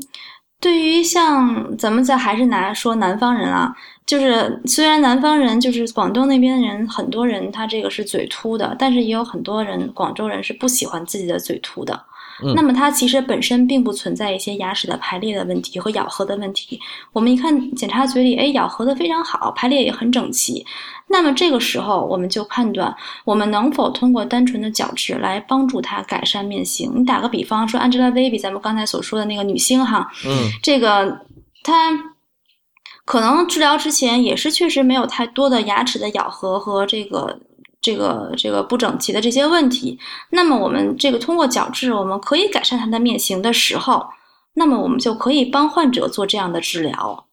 [0.60, 3.74] 对于像咱们在还是拿说南方人啊，
[4.04, 12.04] 就是虽然南方人就是广东那边人，很多人他这个是嘴凸的，但是也有很多人广州人是不喜欢自己的嘴凸的。
[12.42, 16.80] 嗯那么它其实本身并不存在一些牙齿的排列的问题和咬合的问题。
[17.12, 20.64] 我们一看检查嘴里，哎，咬合的非常好，排列也很整齐。
[21.06, 22.94] 那么这个时候，我们就判断
[23.24, 26.90] 我们能否通过单纯的矫治来帮助他改善面型。
[26.96, 31.20] 你打个比方说，Angelababy，咱们刚才所说的那个女星哈，嗯这个
[31.62, 31.92] 她
[33.04, 37.38] 可能治疗之前也是确实没有太多的牙齿的咬合和这个
[37.84, 39.98] 这个这个不整齐的这些问题。
[40.30, 44.06] 那么我们这个通过矫治，我们可以改善它的面型的时候，
[44.54, 47.26] 那么我们就可以帮患者做这样的治疗。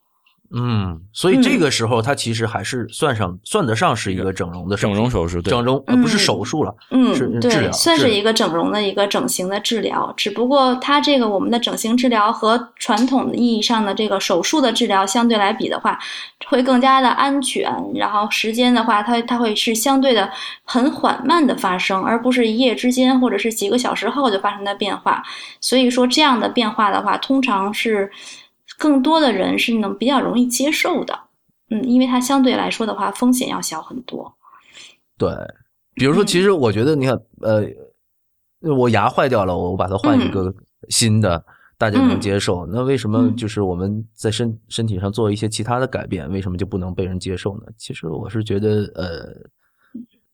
[0.53, 5.51] 嗯，所以这个时候它其实还是算上算得上是一个整容的整容手术，对。
[5.51, 6.19] 整容呃不是嗯。
[6.19, 15.97] 手术了，嗯是，治对，疗治疗算是一个整容的一个整形的治疗，只不过它这个我们的整形治疗和传统意义上的这个手术的治疗相对来比的话，
[16.47, 20.29] 会更加的安全，然后时间的话，它它会是相对的
[20.63, 25.23] 很缓慢的发生，而不是一夜之间或者是几个小时后就发生的变化。
[25.59, 28.11] 所以说这样的变化的话，通常是
[28.81, 31.13] 更多的人是能比较容易接受的。
[31.69, 34.33] 嗯，因为它相对来说的话，风险要小很多。
[35.19, 35.29] 对，
[35.93, 37.63] 比如说，嗯其实我觉得，你看，呃，
[38.75, 40.51] 我牙坏掉了，我把它换一个
[40.89, 41.45] 新的，
[41.77, 42.65] 大家能嗯接受。
[42.65, 47.65] 那为什么嗯就是我们在身身体上做一些其他的改变，为什么就不能被人接受呢？
[47.77, 49.29] 其实我是觉得，呃，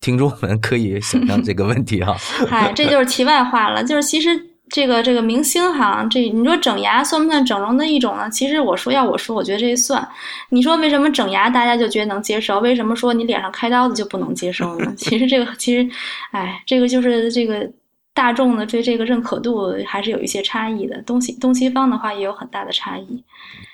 [0.00, 2.14] 听众们可以想象这个问题哈。
[2.48, 3.84] 嗨，这就是题外话了。
[3.84, 4.30] 就是其实
[4.70, 8.28] 这个这个明星哈，这你说整牙算不算整容的一种呢？
[8.30, 10.06] 其实我说要我说，我觉得这算。
[10.50, 12.60] 你说为什么整牙大家就觉得能接受？
[12.60, 14.92] 为什么说你脸上开刀子就不能接受呢？
[14.96, 15.88] 其实这个其实，
[16.32, 17.70] 哎，这个就是这个
[18.14, 21.00] 大众的对这个认可度还是有一些差异的。
[21.02, 23.24] 东西东西方的话也有很大的差异。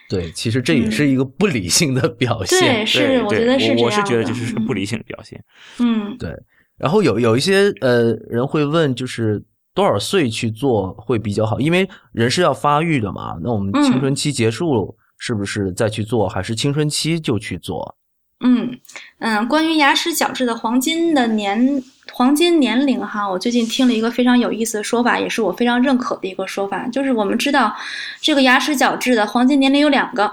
[0.08, 5.42] 对，其实这也是一个不理性的表嗯对，是我觉得是这样我我是觉得的这是不理性的表现。
[5.78, 6.30] 嗯对，
[6.76, 9.42] 然后有有一些呃人会问，就是
[9.74, 11.58] 多少岁去做会比较好？
[11.58, 13.36] 因为人是要发育的嘛。
[13.42, 17.96] 那我们青春期结束是不是再去做，还是青春期就去做？
[18.40, 18.78] 嗯
[19.18, 21.82] 嗯，关于牙齿矫治的黄金的年
[22.12, 27.74] 黄金年龄哈，我最近听了一个非常有意思的说法，也是我非常认可的一个说法，就是我们知道
[28.20, 30.30] 这个牙齿矫治的黄金年龄有两个。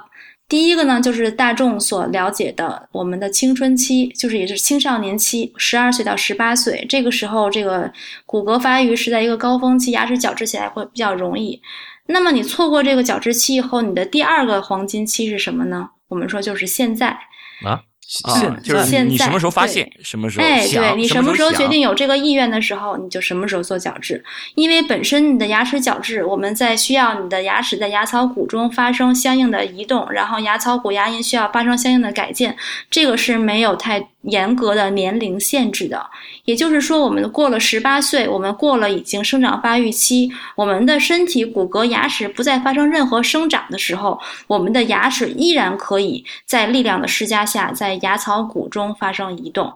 [0.51, 7.89] 第一个呢，就是大众所了解的我们的青春期，就是也是青少年期，十二岁到十八岁，这个时候这个
[8.25, 11.61] 骨骼发育是在一个高峰期，牙齿矫治起来会比较容易。
[12.07, 15.91] 那么你错过这个矫治期以后，你的第二个黄金期是什么呢？
[16.09, 17.17] 我们说就是现在。
[17.65, 17.79] 啊，
[18.23, 24.23] 啊现就是现在你什么时候发对现，什么时候哎，对你什什么时候决定有这个意愿的时候，你就什么时候做矫治。
[24.55, 32.55] 因为本身你的牙齿矫治，我们在需要你的牙齿在牙槽骨中发生相应的移动，然后牙槽骨牙龈需要发生相应的改建，
[32.89, 36.05] 这个是没有太严格的年龄限制的。
[36.45, 49.71] 也就是说，我们过了十八岁，我们过了已经生长发育期，我们的身体骨骼牙齿不再发生任何生长的时候，我们的牙齿依然可以在力量的施加下，在牙槽骨中发生移动。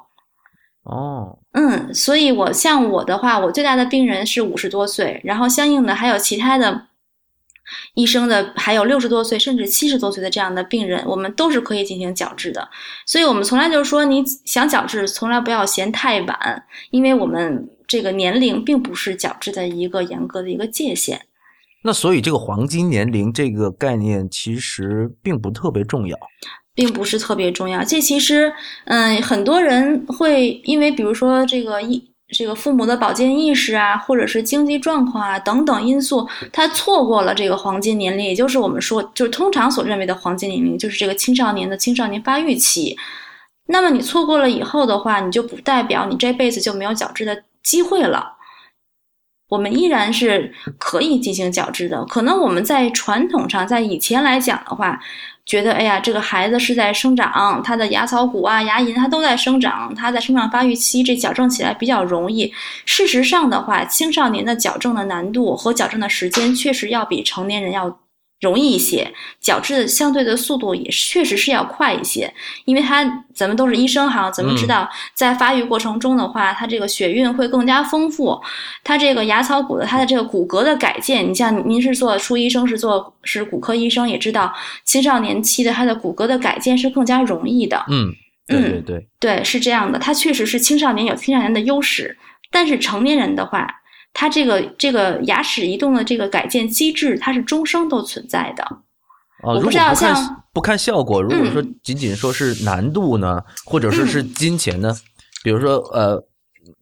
[0.83, 6.87] 哦，嗯，所以我像我的话，我最大的病人是五十多岁，然后相应的还有其他的
[7.93, 12.67] 医生的，还有六十多岁甚至七十多岁的这样的病人，我们都是可以进行矫治的。
[13.05, 21.21] 所以我们从来就是说，你想矫治，从来不要嫌太晚，因为我们这个年龄并不是矫治的一个严格的一个界限。
[21.83, 26.17] 那所以这个黄金年龄这个概念其实并不特别重要。
[26.73, 27.81] 并不是特别重要。
[27.85, 28.51] 这其实，
[28.83, 42.97] 嗯，很多人会因为比如说这个医这个父母的保健意识啊，或者是经济状况啊等等因素，他错过了这个黄金年龄，也就是我们说就是通常所认为的黄金年龄，就是这个青少年的青少年发育期。
[43.67, 48.34] 那么你错过了以后的话，你就不代表你这辈子就没有矫治的机会了。
[49.49, 52.03] 我们依然是可以进行矫治的。
[52.05, 54.99] 可能我们在传统上，在以前来讲的话，
[55.45, 62.51] 觉得哎呀，这个孩子是在生长，他的牙槽骨啊、牙龈它都在生长，他在生长发育期，这矫正起来比较容易。
[62.85, 67.97] 事实上的话，青少年的矫正的难度和矫正的时间确实要比成年人要。
[68.45, 72.31] 容易一些，矫治相对的速度也确实是要快一些，
[72.65, 73.03] 因为它
[73.33, 78.39] 咱们都是医生哈，咱们知道在发育过程中的话，它这个血运会更加丰富，
[78.83, 84.53] 它这个牙槽骨的它的这个骨骼的改建，你像您是做初医生是做是骨科医生，也知道
[84.83, 87.83] 青少年期的它的骨骼的改建是更加容易的。
[87.89, 88.13] 嗯，
[88.47, 92.15] 对对对对，是这样的，它确实是青少年有青少年的优势，
[92.51, 93.67] 但是成年人的话。
[94.17, 98.65] 它这个这个牙齿移动的这个改建机制，它是终生都存在的。
[99.43, 104.95] 哦，不知道像不看效果，如果说仅仅说是难度呢，或者说是金钱呢？
[105.43, 106.23] 比如说呃，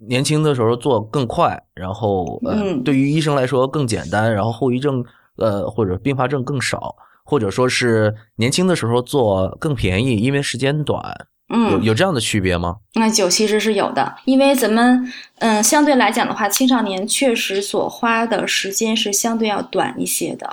[0.07, 5.03] 年轻的时候做更快，然后呃，对于医生来说更简单，然后后遗症
[5.37, 11.01] 呃或者并发症更少，或者说是年轻的时候做更便宜，因为时间短。
[11.49, 12.77] 有有这样的区别吗？
[12.95, 20.49] 那有，其实是有的，因为咱们，嗯，相对来讲的话，青少年确实所花的时间是相对要短一些的，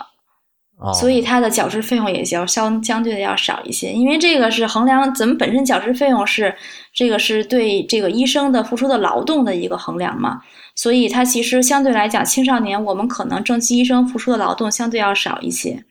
[0.93, 3.93] 所以它的矫治费用也要相相对的要少一些。
[3.93, 6.55] 因为这个是衡量咱们本身矫治费用是
[6.93, 10.43] 这个是对这个医生的付出的劳动的一个衡量嘛，
[10.75, 15.85] 所以它其实相对来讲，青少年我们可能正畸医生付出的劳动相对要少一些。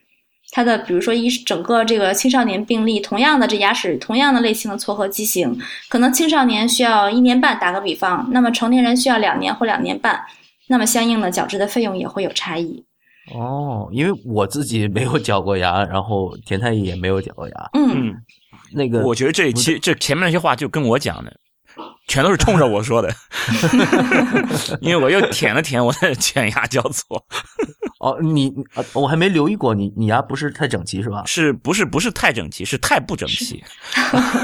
[0.52, 5.56] 他的比如说一整个这个青少年病例，同样的这牙齿同样的类型的错颌畸形，
[5.88, 10.20] 可能青少年需要一年半，打个比方，那么成年人需要两年或两年半，
[10.68, 12.84] 那么相应的矫治的费用也会有差异。
[13.32, 17.70] 哦，因为我自己没有矫过牙，然后田太医也没有矫过牙。
[17.74, 18.12] 嗯，
[18.72, 21.32] 那个我觉得这一期这前面那些话就跟我讲的。
[22.10, 23.08] 全都是冲着我说的，
[24.82, 27.24] 因为我又舔了舔我的 犬牙交错。
[28.00, 28.52] 哦，你
[28.94, 31.22] 我还没留意过，你你牙不是太整齐是吧？
[31.24, 32.64] 是不是不是太整齐？
[32.64, 33.62] 是太不整齐。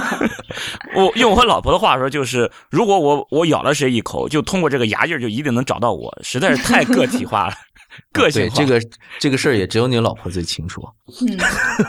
[0.94, 7.54] 我用我老婆的话说，就是如果我我咬了谁一口，就通过这个牙印就一定能找到我，实在是太个体化了，
[8.12, 8.54] 个性化。
[8.54, 8.80] 这个
[9.18, 10.86] 这个事儿也只有你老婆最清楚。
[11.26, 11.36] 嗯，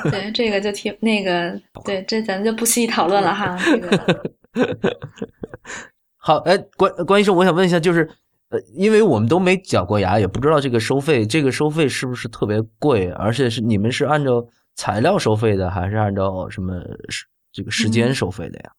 [0.10, 1.54] 对，这个就挺那个，
[1.86, 3.56] 对，这咱就不细讨论了哈。
[3.64, 4.32] 这个。
[6.20, 8.10] 好，哎，关关医生，我想问一下，就是，
[8.50, 13.10] 呃，因为我们都没矫过牙，也不知道这个收费，这个收费是不是特别贵？
[13.12, 16.74] 而且是你们是按照材料收费的，还是按照什么
[17.10, 18.72] 时这个时间收费的呀？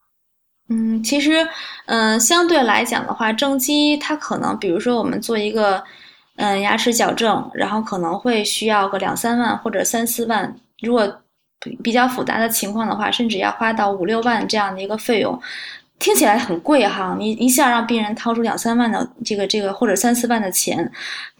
[0.68, 1.48] 嗯，其实，
[1.86, 5.82] 嗯，相对来讲的话，正畸它可能，比如说我们做一个，
[6.36, 11.22] 嗯，牙齿矫正，然后可能会需要个两三万或者三四万，如果。
[11.82, 15.40] 比较复杂的情况的话，甚至要花到五六万这样的一个费用，
[15.98, 17.16] 听起来很贵哈。
[17.18, 20.90] 你一下让病人掏出两三万的这个这个或者三四万的钱，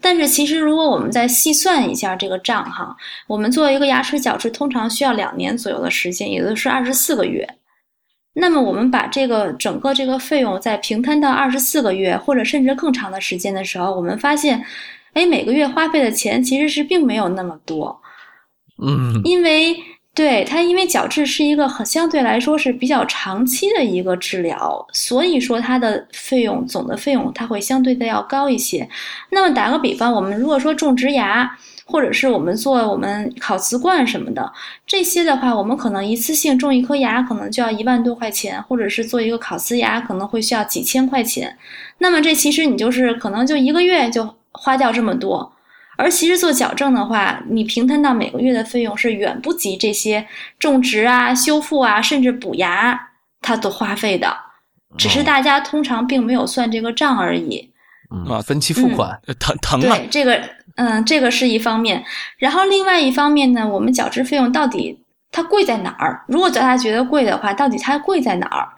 [0.01, 2.93] 但是其实如果我们再细算一下这个账哈，
[3.27, 7.47] 我们做一个牙齿矫治通常需要两年左右的时间，也就是二十四个月。
[8.33, 14.61] 那么我们把这个整个这个费用再平摊到二十四个月或者甚至更长的时间的时候，我们发现，
[15.13, 18.01] 哎，每个月花费的钱其实是并没有那么多。
[18.85, 19.77] 嗯，因为。
[20.19, 28.89] 对它，因为矫治是一个很相对来说是比较长期的一个治疗，所以说它的费用总的费用它会相对的要高一些。
[29.29, 31.49] 那么打个比方，我们如果说种植牙，
[31.85, 34.51] 或者是我们做我们烤瓷冠什么的
[34.85, 41.57] 这些的话，我们可能一次性种一颗牙可能就要一万多块钱，或者是做一个烤瓷牙可能会需要几千块钱。
[41.99, 45.53] 那么这其实你就是可能就一个月就花掉这么多。
[45.99, 50.25] 而其实做矫正的话，你平摊到每个月的费用是远不及这些
[50.57, 52.97] 种植啊、修复啊，甚至补牙
[53.41, 54.33] 它都花费的，
[54.97, 57.69] 只是大家通常并没有算这个账而已。
[58.29, 59.97] 啊，分期付款，疼疼啊！
[59.97, 60.41] 对，这个，
[60.77, 62.01] 嗯，这个是一方面。
[62.37, 66.23] 然后另外一方面呢，我们矫治费用到底它贵在哪儿？
[66.29, 68.69] 如果大家觉得贵的话，到底它贵在哪儿？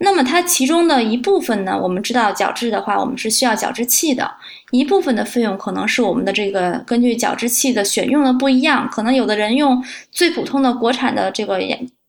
[0.00, 4.30] 那么它其中的一部分呢，我们知道矫治的话，我们是需要矫治器的，
[4.70, 9.82] 一部分的费用可能是我们的这个根据矫治器的选用的不一样，可能有的人用
[10.12, 11.58] 最普通的国产的这个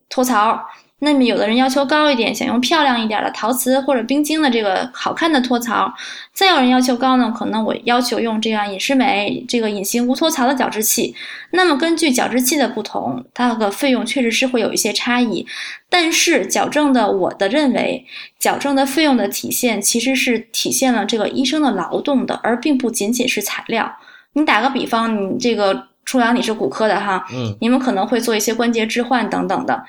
[0.08, 0.60] 托槽，
[1.02, 5.86] 那么有的人要求高一点，想用漂亮一点的陶瓷或者冰晶的这个好看的托槽；
[6.34, 11.16] 再有人要求高呢，可能我要求用这样隐适美这个隐形无托槽的矫治器。
[11.52, 15.48] 那么根据矫治器的不同，它的费用确实是会有一些差异。
[15.90, 18.06] 但是矫正的，我的认为，
[18.38, 23.90] 矫正的费用的体现其实是体现了这个医生的劳动的，而并不仅仅是材料。
[24.34, 29.82] 你打个比方，你这个初阳你是骨科的哈，嗯，你们可能会做一些关节置换等等的。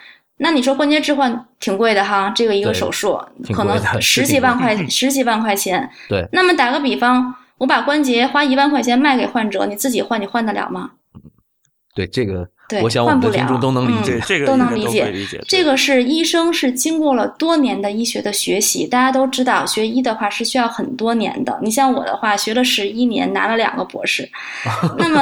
[0.43, 3.21] 那你说关节置换挺贵的哈，这个一个手术
[3.53, 5.89] 可能十几万块， 十几万块钱。
[6.09, 6.27] 对。
[6.33, 10.93] 那么打个比方，我把关节花一万块钱卖给患者，你自己换，你换得了吗？
[11.95, 12.49] 对这个。
[12.71, 15.13] 对，我想我们的听众都能理解，这个都能理解。
[15.49, 21.59] 这个是医生是经过了多年的医学的学习，大家都知道，学医的话是需要很多年的。
[21.61, 24.31] 你像我的话，学了十一年，拿了两个博士。
[24.97, 25.21] 那么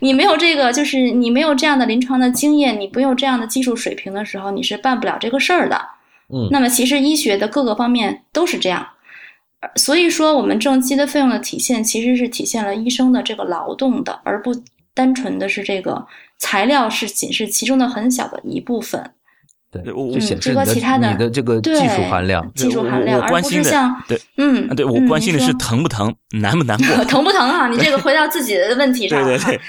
[0.00, 5.80] 你没有这个，就是你没有这样的临床的经验，你不有这样的技术水平的时候，你是办不了这个事儿的。
[6.28, 6.48] 嗯。
[6.50, 8.86] 那么其实医学的各个方面都是这样，
[9.76, 14.54] 所以说我们正畸的费用的体现，其实是体现了医生的这个劳动的，而不
[14.92, 16.06] 单纯的是这个。
[16.42, 19.00] 材料是仅是其中的很小的一部分，
[19.70, 27.68] 对，就显示你的这个技术含量，技术含量，而不是像对，嗯，对我关心的是疼不疼，难不难过， 疼不疼啊？
[27.70, 29.60] 你这个回到自己的问题上，对对对，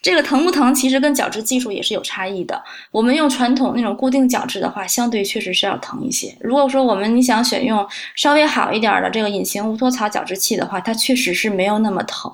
[0.00, 2.60] 这个疼不疼其实跟角质技术也是有差异的。
[2.90, 6.34] 我们用传统那种固定角质的话，相对确实是要疼一些。
[6.40, 12.32] 如果说我们你想选用稍微好一点的这个隐形无托槽角质器的话，它确实是没有那么疼。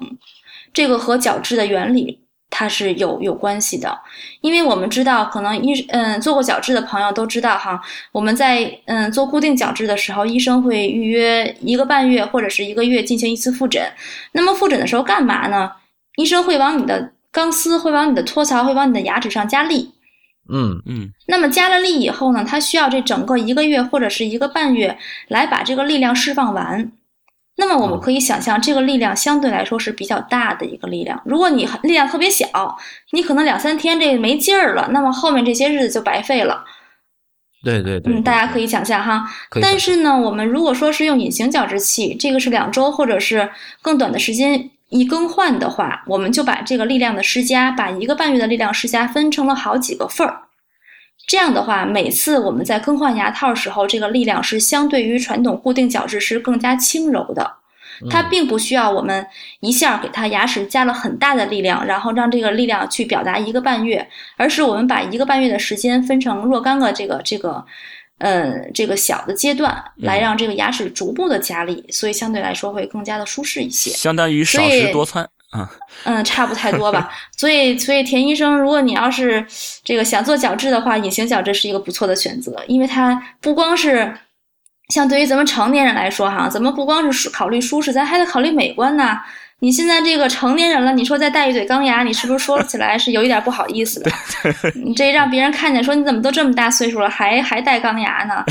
[0.72, 2.20] 这个和角质的原理。
[2.50, 3.96] 它是有有关系的，
[4.40, 7.80] 因为我们知道，可能医嗯做过矫治的朋友都知道哈，
[8.10, 13.82] 我们在嗯做固定矫治的时候，医生会预约一个半月或者是一个月进行一次复诊。
[14.32, 15.70] 那么复诊的时候干嘛呢？
[16.16, 19.92] 医生会往你的钢丝，会往你的托槽，会往你的牙齿上加力。
[20.52, 21.12] 嗯嗯。
[21.26, 26.90] 那么加了力以后呢，它需要这整个一个月或者是一个半月来把这个力量释放完。
[27.60, 31.20] 那么我们可以想象，这个力量相对来说是比较大的一个力量。
[31.24, 32.78] 如果你力量特别小，
[33.10, 36.64] 你可能两三天这没劲儿了，那么后面这些日子就白费了。
[37.64, 39.28] 对对对，嗯，大家可以想象哈。
[39.60, 43.50] 但是呢，我们如果说是用隐形矫治器，这个是两周或者是
[43.82, 50.42] 更短的时间一更换的话，我们就把这个力量的施加，把一个半月的力量施加分成了好几个份儿。
[51.28, 57.56] 这样的话，每次我们在更换牙套时候，这个力量是相对于传统固定矫治是更加轻柔的。
[58.08, 59.26] 它并不需要我们
[59.60, 67.62] 一下给它牙齿加了很大的力量，然后让这个力量去表达一个半月，而是我们把一个半月的时间分成若干个这个这个，
[68.18, 73.90] 呃，这个小的阶段，来让这个牙齿逐步的加力，所以相对来说会更加的舒适一些。
[73.90, 75.28] 相当于少食多餐。
[75.50, 75.70] 啊，
[76.04, 77.10] 嗯，差不太多吧。
[77.36, 79.46] 所以，所以田医生，如果你要是
[79.82, 84.14] 这个想做角质的话，隐形角质是一个不错的选择，因为它不光是
[84.90, 89.22] 像对于咱们成年人来说哈，咱们不光是考虑舒适，咱还得考虑美观呐。
[89.60, 94.10] 你现在这个成年人了，你说再带一嘴钢牙，你是不是说起来是有一点不好意思的？
[94.74, 98.44] 你这让别人看见说你怎么都这么大岁数了，还还带钢牙呢？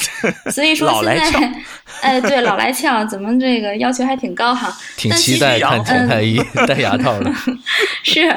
[0.51, 1.53] 所以说现在，
[2.01, 4.69] 哎，对，老来俏，怎么这个要求还挺高哈？
[4.97, 7.31] 挺期待太医 戴牙套的。
[8.03, 8.29] 是。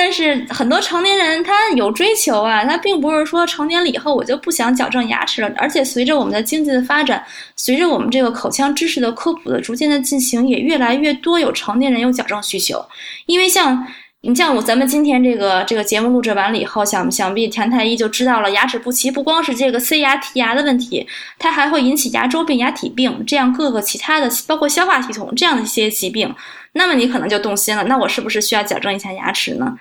[0.00, 5.52] 但是很多成年人他有追求啊，他并不是说成年了以后我就不想矫正牙齿了。
[5.56, 7.20] 而且随着我们的经济的发展，
[7.56, 12.80] 随着我们这个口腔知识的科普的逐渐的进行，也越来越多有成年人有矫正需求。
[13.26, 13.84] 因为像
[14.20, 21.04] 你像我咱们今天这个这个节目录制完了以后，想想必田太医就知道了，牙齿不齐不光是这个塞牙剔牙的问题，
[21.40, 26.32] 它还会引起牙周病、牙体病这样各个其他的，包括消化系统这样的一些疾病。
[26.78, 29.76] 那么你可能就动心了，那我是不是需要矫正一下牙齿呢？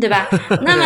[0.00, 0.28] 对吧？
[0.62, 0.84] 那么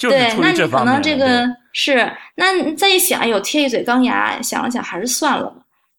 [0.00, 5.56] 对，那你可能这个是，那再一想，有贴一嘴钢牙，想了想还是算了吧。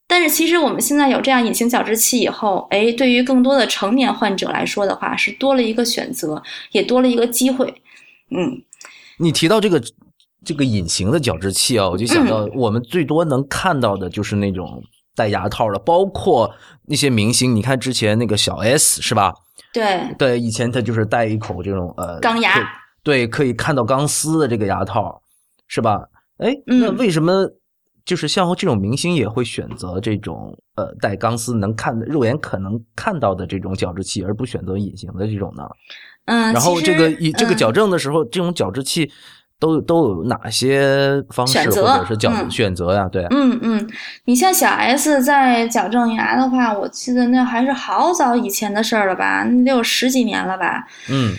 [0.07, 7.73] 但是其实我们现在有这样隐形矫治器以后，哎，对于更多的成年患者来说的话，是多了一个选择，也多了一个机会。
[8.29, 8.61] 嗯，
[9.17, 9.81] 你提到这个
[10.45, 14.81] 这个隐形的矫治器啊，我就想到我们最多能看到的就是那种
[15.15, 16.53] 戴牙套的，包括
[16.87, 19.33] 那些明星，你看之前那个小 S 是吧？
[19.73, 22.53] 对对，以前他就是戴一口这种呃钢牙，
[23.03, 25.21] 对，可以看到钢丝的这个牙套，
[25.67, 26.01] 是吧？
[26.37, 27.49] 哎，那为什么
[28.05, 35.63] 就是像这种明星也会选择这种呃带钢丝能看肉眼可能看到的这种矫治器，而不选择隐形的这种呢？
[36.25, 39.11] 嗯，然后这个以这个矫正的时候，这种矫治器。
[39.59, 43.07] 都都有哪些方式或者是矫选择呀？
[43.11, 43.89] 对，嗯嗯，
[44.25, 49.43] 你像小 S 在矫正牙的话，我记得那还是好早以前的事儿了吧？
[49.43, 50.85] 那得有十几年了吧？
[51.09, 51.33] 嗯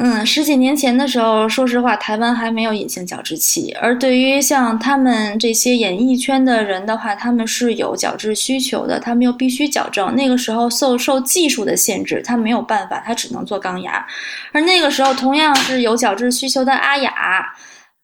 [0.00, 3.76] 嗯，十几年前的时候，说实话，台湾还没有隐形矫治器。
[3.80, 10.14] 而对于像他们这些演艺圈的人的话，他们是有矫治需求的，他们又必须矫正。
[10.14, 14.06] 那个时候受受技术的限制，他没有办法，他只能做钢牙。
[14.52, 17.12] 而那个时候，同样是有矫治需求的阿雅，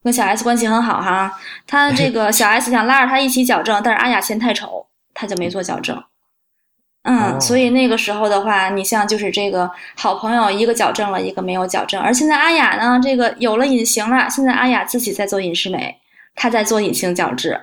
[0.03, 1.33] 跟小 S 关系很好哈。
[1.65, 4.85] 他这个小 S 想拉着他一起矫正，但是阿雅嫌太丑，
[5.15, 6.03] 他就没做矫正。
[7.05, 12.01] 嗯，所以那个时候的话，你像就是这个好朋友，一个矫正了，一个没有矫正。
[12.01, 15.95] 而现在阿雅呢，这个有了隐形了，现在阿雅自己在做隐适美，
[16.35, 17.61] 她在做隐形矫治。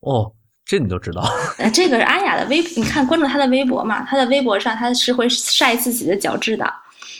[0.00, 0.32] 哦，
[0.66, 1.22] 这你都知道？
[1.58, 6.64] 呃，这个是阿雅的微，你看关注她的微博嘛，她的微博上她是会晒自己的矫治的。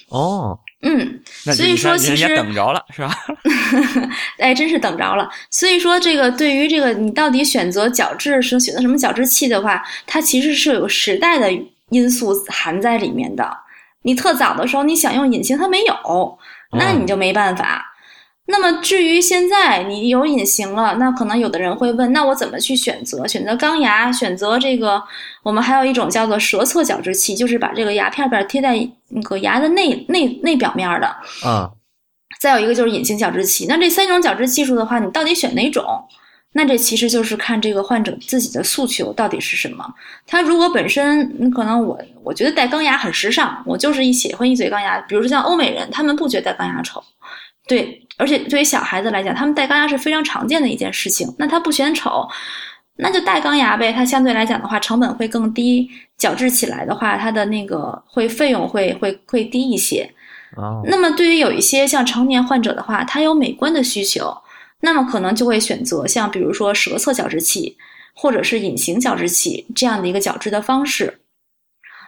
[0.09, 0.59] 哦。
[0.87, 1.21] 嗯，
[1.55, 3.11] 所以说其实等着了是吧？
[4.39, 5.29] 哎，真是等着了。
[5.51, 11.51] 所以说这个对于这个你到底选择矫治是选择什么矫治器的话，它其实是有时代的
[11.89, 13.57] 因素含在里面的。
[14.03, 16.39] 你特早的时候你想用隐形，它没有，
[16.73, 17.85] 那你就没办法。
[18.47, 23.27] 那么至于现在你有隐形了，那可能有的人会问，那我怎么去选择？
[23.27, 25.03] 选择钢牙，选择这个？
[25.43, 28.77] 我们还有一种叫做舌侧矫治器，就是把这个牙片片贴在
[29.09, 31.07] 那个牙的内内内表面的。
[31.43, 31.71] 啊。
[32.39, 33.65] 再有一个就是隐形矫治器。
[33.67, 35.83] 那这三种矫治技术的话，你到底选哪种？
[36.53, 39.85] 那这其实就是看这个患者自己的诉求到底是什么。
[40.27, 45.01] 他如果本身，可能我我觉得戴钢牙很时尚，我就是一喜欢一嘴钢牙。
[45.09, 47.03] 比如说像欧美人，他们不觉得戴钢牙丑。
[47.67, 48.04] 对。
[48.17, 51.27] 而且对于小孩子来讲，他们戴钢牙是非常常见的一件事情。
[51.39, 52.29] 那他不嫌丑，
[52.97, 53.93] 那就戴钢牙呗。
[53.93, 60.09] 它相对来讲的话，成本会更低，矫治起来的话，它的那个会费用会会会低一些。
[60.57, 60.83] 哦。
[60.87, 64.33] 那么对于有一些像成年患者的话，他有美观的需求，
[64.81, 67.77] 那么可能就会选择像比如说舌侧矫治器，
[68.15, 71.21] 或者是隐形矫治器这样的一个矫治的方式。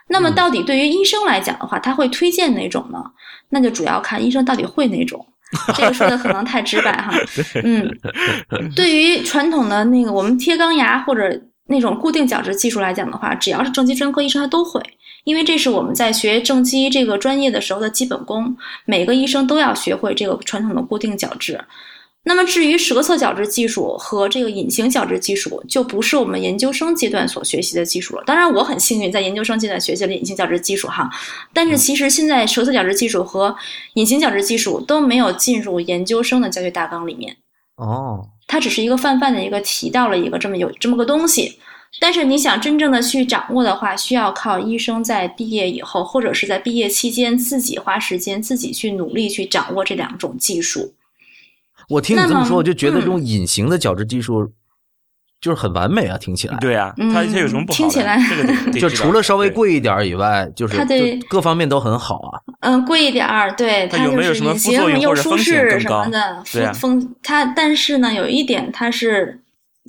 [0.07, 3.03] 那么到底对于医生来讲的话，他会推荐哪种呢？
[3.49, 5.27] 那就主要看医生到底会哪种。
[5.75, 7.13] 这个说的可能太直白哈，
[7.63, 7.89] 嗯，
[8.75, 14.81] 对于传统的那个我们贴钢牙或者那种固定矫治技术来讲的话，只要是正畸专科医生他都会，
[15.23, 21.59] 因为这是我们在学正畸这个专业的时候的基本功，每个医生都要学会这个传统的固定矫治。
[22.27, 28.23] 那么至于舌侧矫治技术和这个隐形矫治技术，就不是我们研究生阶段所学习的技术了。
[28.25, 31.09] 当然，我很幸运在研究生阶段学习了隐形矫治技术哈。
[31.53, 33.55] 但是其实现在舌侧矫治技术和
[33.93, 37.37] 隐形矫治技术都没有进入研究生的教学大纲里面。
[37.77, 41.57] 哦，它只是一个泛泛的一个提到了一个这么有这么个东西。
[42.01, 50.93] 但是你想真正的去掌握的话，需要靠医生在毕业以后，或者是在毕业期间自己花时间自己去努力去掌握这两种技术。
[51.89, 54.51] 我听你这么说，我就觉得这种隐形的矫治技术
[55.39, 56.57] 就是很完美啊，听起来。
[56.59, 57.77] 对啊，它它有什么不好？
[57.77, 58.19] 听起来
[58.79, 60.85] 就除了稍微贵一点以外，就是它
[61.29, 62.41] 各方面都很好啊。
[62.61, 66.43] 嗯，贵一点儿，对它就是隐形又舒适什么的。
[66.73, 69.41] 风它，但是呢，有一点它是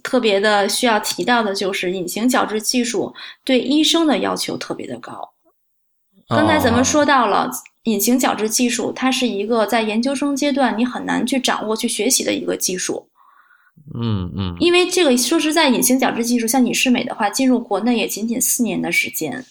[0.02, 5.30] 特别的需要提到的，就是隐形矫治技术对医生的要求特别的高。
[6.28, 7.50] 刚才咱们说到了。
[7.88, 13.08] 隐形矫治技术，它是一个在研究生阶段你很难去掌握、去学习的一个技术。
[13.94, 19.42] 嗯嗯，因为这个说实在，隐形矫治技术像隐适美的话，进入国内也仅仅四年的时间。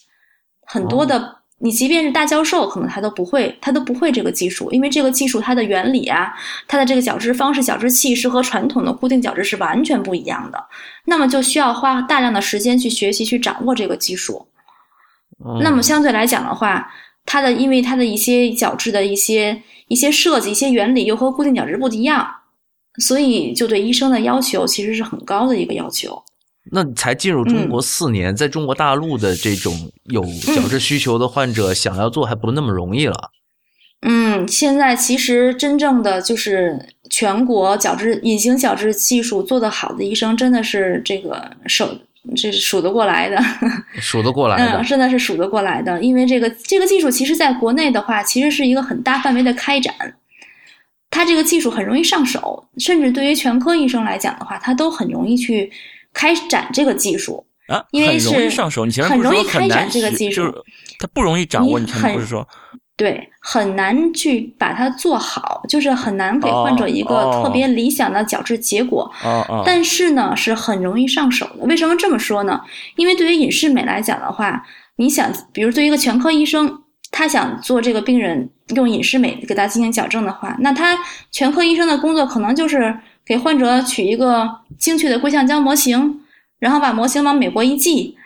[0.66, 6.32] 很多的，你即便是大教授，可能他都不会，他都不会这个技术，因为这个技术它的原理啊，
[6.68, 10.64] 它的这个矫治方式、矫治器是和传统的固定矫治是完全不一样的。
[11.06, 14.48] 那么就需要花大量的时间去学习、去掌握这个技术。
[15.62, 16.92] 那么相对来讲的话。
[17.28, 22.26] 它的，因为它的一些角质的一些一些设计、一些原理又和固定角质不一样，
[23.00, 26.24] 所以就对医生的要求其实是很高的一个要求。
[26.72, 30.24] 那才进入中国四年，在中国大陆的这种有
[30.56, 33.32] 角质需求的患者，想要做还不那么容易了。
[34.02, 41.98] 嗯，现在其实真正的就是全国角质隐形角质技术做得好的医生，真的是这个手。
[42.36, 43.42] 这是数得过来的，
[44.02, 46.02] 数得过来的，嗯，真的是数得过来的。
[46.02, 49.94] 因为这个这个技术，其实在国内的话，其实是一个很大范围的开展。
[51.10, 55.72] 它这个技术很容易上手，甚至对于全科医生来讲的话，他都很容易去
[56.14, 57.84] 开展这个技术啊。
[57.92, 60.54] 因为是上手，你前面很容易开展这个技术，
[61.00, 61.80] 它不容易掌握。
[61.80, 62.46] 你前面不是说？
[62.98, 69.10] 对，很难去把它做好，就是很难给患者一个特别理想的矫治结果。
[69.24, 69.64] 哦哦。
[69.64, 71.64] 但是呢，是很容易上手的。
[71.66, 72.60] 为什么这么说呢？
[72.96, 76.82] 因为对于隐适美来讲的话，你想，比如对于一个全科医生，
[77.12, 80.98] 他想做这个病人用隐适美给他进行矫正的话，那他
[81.32, 86.22] 全科医生的工作可能就是给患者取一个精确的硅橡胶模型，
[86.58, 88.18] 然后把模型往美国一寄。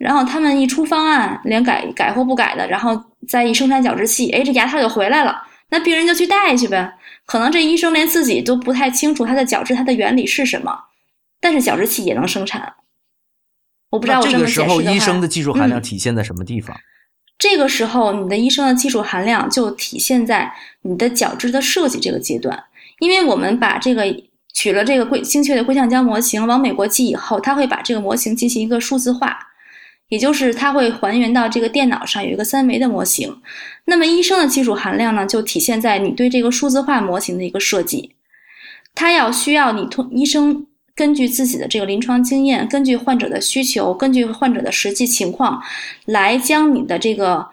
[0.00, 2.98] 然后他们一出方案，连改改或不改的，然后
[3.28, 5.42] 再一生产矫治器，哎，这牙套就回来了。
[5.68, 6.90] 那病人就去戴去呗。
[7.26, 10.74] 可能这医生连自己都不太清楚它的矫治它的原理是什么，
[11.38, 12.72] 但是矫治器也能生产。
[13.90, 16.74] 我不知道我这个时候医生的的技术含量体现在什么地方？
[17.38, 20.50] 这个时候，你的医生的技术含量就体现在
[20.82, 22.64] 你的矫治的设计这个阶段，
[23.00, 24.04] 因为我们把这个
[24.54, 29.38] 取了这个硅精确的硅橡胶模型往美国寄以后，他会把这个模型进行一个数字化，
[30.10, 33.40] 也就是它会还原到这个电脑上有一个三维的模型。
[33.86, 38.12] 那么医生的技术含量呢，就体现在你对这个数字化模型的一个设计，
[38.94, 40.66] 它要需要你通医生。
[40.92, 45.62] 根据自己的这个临床经验，根据患者的需求，根据患者的实际情况，
[46.04, 47.46] 来将你的这个，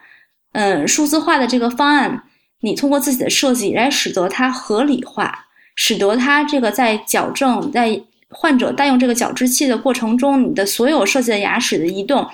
[0.51, 2.23] 嗯，数字化的这个方案，
[2.59, 5.45] 你通过自己的设计来使得它合理化，
[5.75, 12.27] 使得它这个在矫正在患者代用这个矫治器的过程中，你的所有设计的牙齿的移动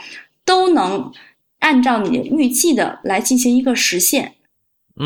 [0.43, 1.11] 都能
[1.59, 4.33] 按照你预计的来进行一个实现。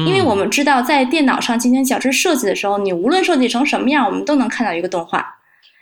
[0.05, 5.25] 因为我们知道，在电脑上进行矫治设计的时候，你无论设计成什么样，我们都能看到一个动画。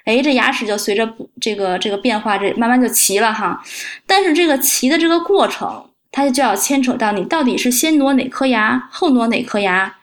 [0.03, 3.64] 哎，这牙齿就随着这个这个变化，这慢慢就齐了哈。
[4.06, 9.95] 但是这个齐的这个过程，它就要牵扯到你到底是先挪哪颗牙，后挪哪颗牙，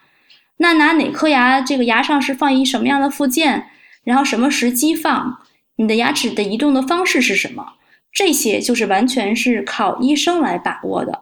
[0.57, 3.69] 那拿哪颗牙，这个牙上是放一什么样的附件，
[4.03, 5.39] 然后什么时机放，
[5.77, 7.73] 你的牙齿的移动的方式是什么，
[8.11, 11.21] 这些就是完全是靠医生来把握的，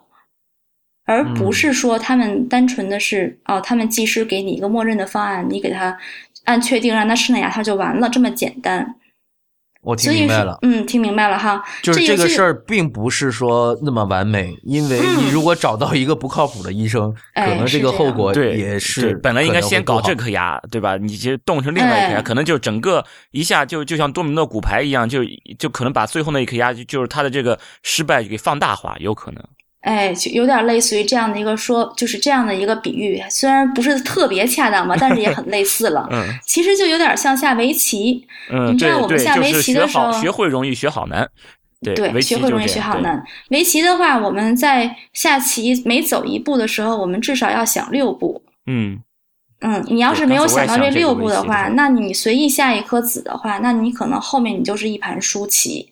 [1.06, 5.98] 而不是说他们单纯的是哦，他们技师给你一个默认的方案，你给他。
[6.46, 8.96] 按确定让他吃那牙套就完了，这么简单。
[9.82, 11.64] 我听明白了，嗯，听明白了哈。
[11.82, 20.98] 就是这个事儿并不是说那么完美，因为你如果找到一个不靠谱的医生，可能这个后果也是本来应该先搞这颗牙，对吧？
[20.98, 25.22] 你其实动成另外一颗牙，可能就整个一下就就像多米诺骨牌一样，就
[25.58, 29.44] 就可能把最后那一颗牙就就是他的这个失败给放大化，有可能。
[29.82, 36.08] 哎，就有点类似于这样的一个说，就是这样的一个比喻，虽然不是特别恰当吧，但是也很类似了。
[36.12, 38.26] 嗯， 其实就有点像下围棋。
[38.52, 41.28] 嗯，你知道我们下围棋的时候，学会容易学好难。
[41.82, 43.24] 对，学会容易学好难。
[43.50, 48.44] 围棋的话，我们在下棋每走一步的时候，我们至少要想六步。
[48.68, 49.00] 嗯
[49.62, 55.92] 嗯，你要是没有想到这六步的话，那你随意下一颗子的话，那你可能后面你就是一盘输棋。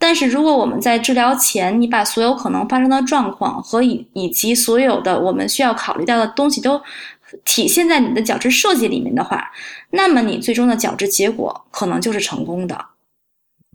[0.00, 6.80] 但是如果我们在治疗前，你把所有可能发生的状况和以以及所有的我们需要考虑到的东西都
[7.44, 9.52] 体现在你的矫治设计里面的话，
[9.90, 12.86] 那么你最终的矫治结果可能就是成功的。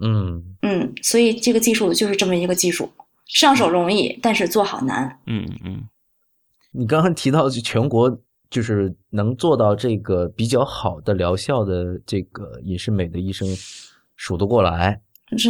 [0.02, 2.92] 嗯嗯，所以这个技术就是这么一个技术，
[3.28, 5.20] 上手容易，但是做好难。
[5.28, 5.84] 嗯嗯，
[6.72, 8.20] 你刚刚提到全国
[8.50, 13.48] 就是能做到这个比较好的疗效的这个隐适美的医生
[14.16, 15.02] 数得过来。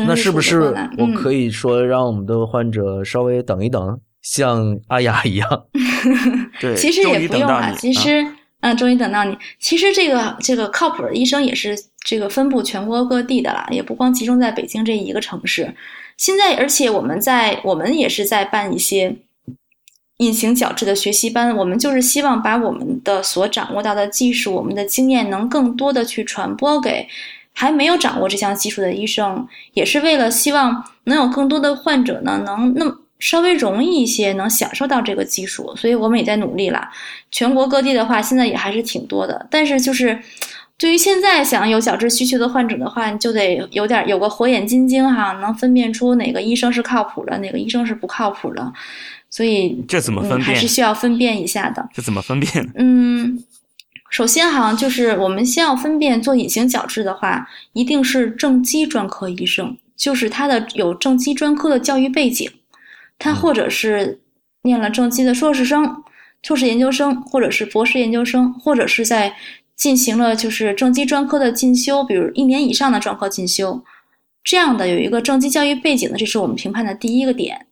[0.07, 0.59] 那是不是
[0.97, 5.65] 我可以说让我们的患者稍微等一等，像阿雅一样？
[6.59, 7.71] 对，其实也不用啊。
[7.77, 8.25] 其实，
[8.61, 9.37] 嗯，终于等到你。
[9.59, 15.73] 其实这个这个靠谱的医生也是这个分布全国各地的啦，也不光集中在北京这一个城市。
[16.17, 19.15] 现在，而且我们在我们也是在办一些
[20.17, 27.07] 隐形矫治的学习班，我们就是希望把我们的所掌握到的技术、我们的经验，能更多的去传播给。
[27.57, 36.91] 还没有掌握这项技术的医生，也是为了希望能有更多的患者呢，能那么稍微容易一些，能享受到这个技术，所以我们也在努力啦。
[37.31, 39.47] 全国各地的话，现在也还是挺多的。
[39.49, 40.19] 但是就是，
[40.77, 48.73] 对于现在想有矫治需求的患者的话，就得有点有个火眼金睛哈，能分辨出哪个医生是靠谱的，哪个医生是不靠谱的。
[49.29, 50.41] 所以这怎么分辨？
[50.43, 51.87] 还是需要分辨一下的。
[51.93, 52.69] 这怎么分辨？
[52.75, 53.41] 嗯。
[54.15, 62.49] 首先，哈就是我们先要分辨做隐形矫治的话，一定是正畸专科医生，就是他的有正畸专科的教育背景，
[63.19, 64.21] 他或者是
[64.61, 66.01] 念了正畸的硕士生、
[66.43, 69.35] 硕士研究生，或者是博士研究生，或者是在
[69.75, 73.83] 进行了就是正畸专科的进修，比如一年以上的专科进修，
[74.41, 77.67] 这样的有一个正畸教育背景的，这是我们评判的第一个点。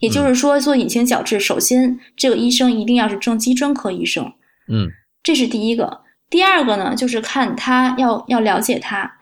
[0.00, 4.32] 也就是说，做隐形矫治，首先这个医生一定要是正畸专科医生。
[4.66, 4.90] 嗯。
[5.26, 9.16] 这是第一个，第二个呢，就是看他要要了解他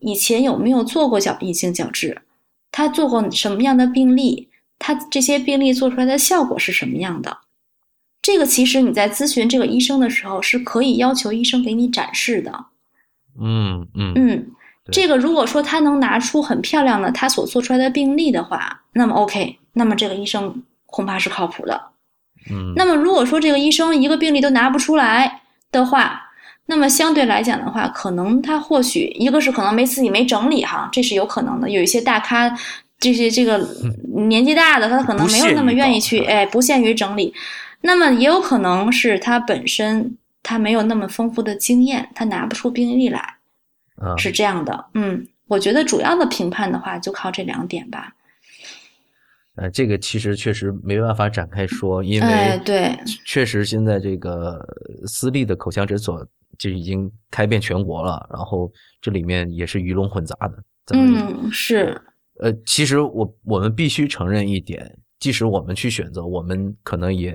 [0.00, 2.22] 以前有没有做过矫隐性角质，
[2.72, 4.48] 他做过什么样的病例，
[4.80, 7.38] 他这些病例做出来的效果是什么样的。
[8.20, 12.66] 这个其实你在咨询这个医生的时候是可以要求医生给你展示的。
[13.40, 14.50] 嗯嗯嗯，
[14.90, 21.80] 这个如果说他能拿出很漂亮的他所做出来的病例的话，那么 OK，那么这个医生恐怕是靠谱的。
[22.50, 26.22] 嗯，那么如果说这个医生一个病例都拿不出来的话，
[26.66, 31.68] 那么相对来讲的话，可能他或许一个是可能没自己没整理哈，这是有可能的。
[31.68, 32.54] 有一些大咖，
[32.98, 33.58] 这些这个
[34.26, 37.32] 年纪大的，他可能没有那么愿意去，哎，不限于整理。
[37.80, 43.18] 那么也有可能是他本身他没有那么丰富的经验，他拿不出病例来，
[43.96, 44.86] 啊，是这样的。
[44.94, 48.12] 嗯，我觉得主要的评判的话，就靠这两点吧。
[49.60, 52.96] 呃，这个其实确实没办法展开说，因哎，为对，
[53.26, 54.58] 确实现在这个
[55.06, 56.24] 私立的口腔诊所
[56.56, 60.64] 就已经开遍全国了，然后这里面也是鱼龙混杂的。
[60.94, 62.00] 嗯，是，
[62.40, 67.32] 呃，其实我我们必须承认一点，即使我们去选择，我们可能也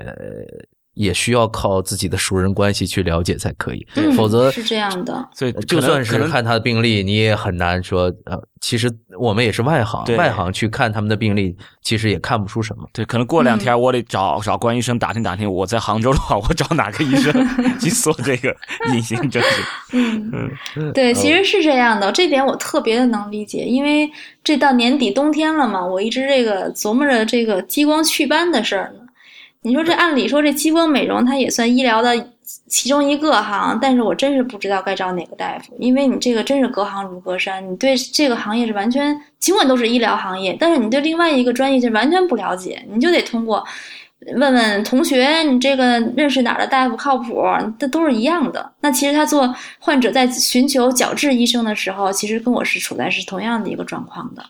[0.94, 5.28] 也需要靠自己的熟人关系去了解才可以，嗯否则是这样的。
[5.34, 8.14] 所以呃就算是看他的病历，你也很难说。
[8.26, 12.88] 呃，其实我们也是外行，对外行去看他们的病历，其实也看不出什么。
[12.94, 17.34] 对，可能过两嗯天我得找、找关医生打听打听，我在杭州的话，我找哪个医生
[17.82, 18.56] 去做这个
[18.94, 19.64] 隐形正式？
[19.94, 24.10] 嗯，嗯对，其实是这样的，这点我特别的能理解，因为
[24.44, 29.00] 这到年底冬天了嘛，我一直这个琢磨着这个激光祛斑的事儿呢。
[29.64, 32.30] 你说这按理说这激光美容它也算医疗的
[32.68, 43.66] 其中一个哈，但是我真是不知道该找哪个大夫，因为你这个真是隔行如隔山，你对这个行业是完全，尽管都是医疗行业，但是你对另外一个专业就完全不了解，你就得通过
[44.36, 47.44] 问问同学，你这个认识哪儿的大夫靠谱，
[47.78, 48.72] 这都是一样的。
[48.82, 54.44] 那其实他做患者在寻求矫治医生的时候，其实跟我是处在是同样的一个状况的。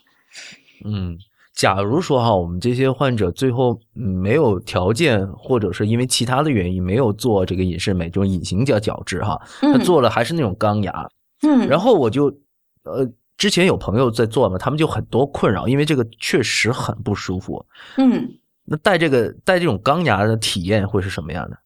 [0.85, 1.17] 嗯，
[1.53, 11.07] 假如说哈，我们这些患者最后嗯没有条件，或者是因为其他的原因没有做这个隐适美这种隐形角矫治哈，他嗯做了还是那种钢牙，
[11.41, 12.27] 嗯，然后我就
[12.83, 13.09] 呃。
[13.35, 17.65] 之前有朋友在做嘛，他们就很多困扰，因为这个确实很不舒服。
[17.97, 18.29] 嗯，
[18.63, 21.57] 那戴这个戴这种钢牙的体验会是什么样的？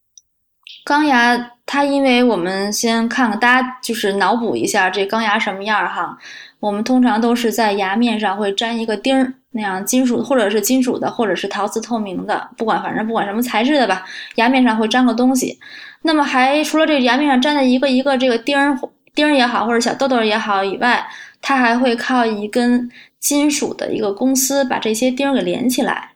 [0.87, 6.17] 钢牙它因为我们先看看，大家就是脑补一下这钢牙什么样儿哈。
[6.61, 15.59] 我们通常都是在牙面上会粘一个钉儿，那样金属或者是金属的，或者是陶瓷透明的，不管反正不管什么材质的吧，牙面上会粘个东西。
[16.03, 18.79] 那么还除了这牙面上粘的一个一个这个钉儿
[19.13, 21.05] 钉儿也好，或者小豆豆也好以外，
[21.41, 26.11] 它还会靠一根金属的一个公丝把这些钉儿给连起来。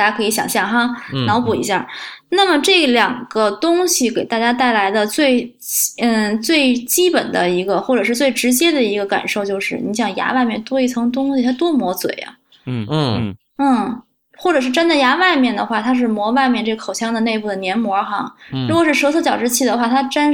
[0.00, 1.86] 大家可以想象哈，嗯脑补一下。
[2.30, 5.54] 那么这两个东西给大家带来的最
[6.00, 12.32] 嗯最基本的一个，或者是最直接的一个感受，就是你想牙外面多一层东西，它多磨嘴啊。
[12.64, 14.02] 嗯嗯嗯嗯，
[14.38, 18.34] 或者是粘在牙外面的话，它是磨外面这口腔的内部的黏膜哈。
[18.52, 20.32] 嗯如果是舌头矫治器的话，它粘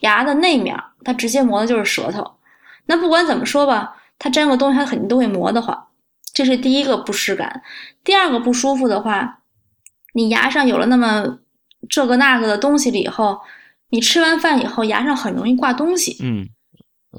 [0.00, 0.74] 牙的内面，
[1.04, 2.24] 它直接磨的就是舌头。
[2.86, 5.76] 那不管怎么说吧，它粘个东西，它肯定都会磨得慌。
[6.34, 7.62] 这是第一个不适感。
[8.04, 9.38] 第二个不舒服的话，
[10.12, 11.38] 你牙上有了那么
[11.88, 13.38] 这个那个的东西了以后，
[13.88, 16.18] 你吃完饭以后牙上很容易挂东西。
[16.20, 16.46] 嗯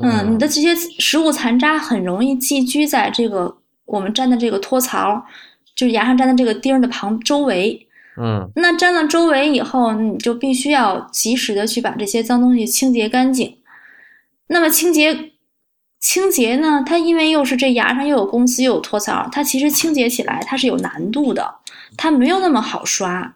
[0.03, 5.25] 嗯，你的这些食物残渣很容易寄居在这个我们粘的这个托槽，
[5.73, 7.87] 就是牙上粘的这个钉儿的旁周围。
[8.17, 13.57] 嗯那粘了周围以后，你就必须要及时的去把这些脏东西清洁干净。
[14.47, 15.31] 那么清洁
[16.05, 21.55] 清洁呢，它因为又是这牙上又有公司又有托槽，它其实清洁起来它是有难度的，
[21.97, 23.33] 它没有那么好刷。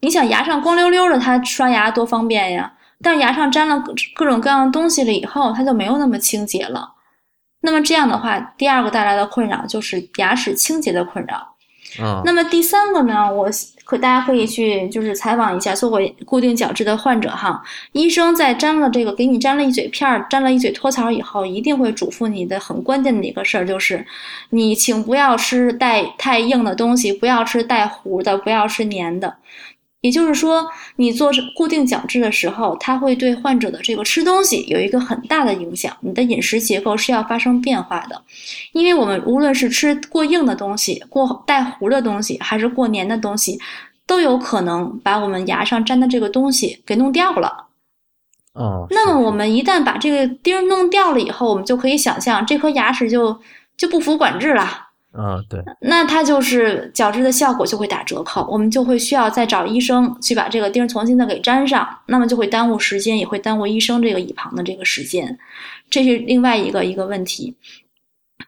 [0.00, 2.72] 你想牙上光溜溜的，它刷牙多方便呀！
[3.02, 6.94] 但牙上沾了各各种各样的东西了以后，它就没有那么清洁了。
[7.60, 11.56] 那么这样的话，第二个带来的困扰就是牙齿清洁的困扰。
[12.00, 13.50] 嗯，那么第三个呢，我
[13.98, 17.62] 大家可以去就是采访一下做过固定矫治的患者哈，
[17.92, 24.04] 医生在粘了这个给你粘了一嘴片儿，粘了一嘴托槽以后，一定会嘱咐你的很关键的一个事儿，就是
[24.50, 29.36] 你请不要吃带太硬的东西，不要吃带糊的，不要吃粘的。
[30.02, 35.96] 也就是说，你做固定矫治的时候，它会对患者的这个吃东西有一个很大的影响。
[36.00, 38.20] 你的饮食结构是要发生变化的，
[38.72, 43.58] 因为我们无论是吃过硬的东西、过带糊的东西，还是过黏的东西，
[44.04, 47.68] 都有可能把我们牙上粘的这个东西给弄掉了。
[48.54, 53.40] 哦，那么我们一旦把这个钉弄掉了以后，我们就可以想象这颗牙齿就
[53.76, 54.88] 就不服管制了。
[55.12, 65.38] 啊对，那它就是矫治的效果就会打折扣，我们就会需要再找医生去把这个钉重新的给粘上，那么就会耽误时间，也会耽误医生这个椅旁的这个时间，
[65.90, 67.54] 这是另外一个一个问题。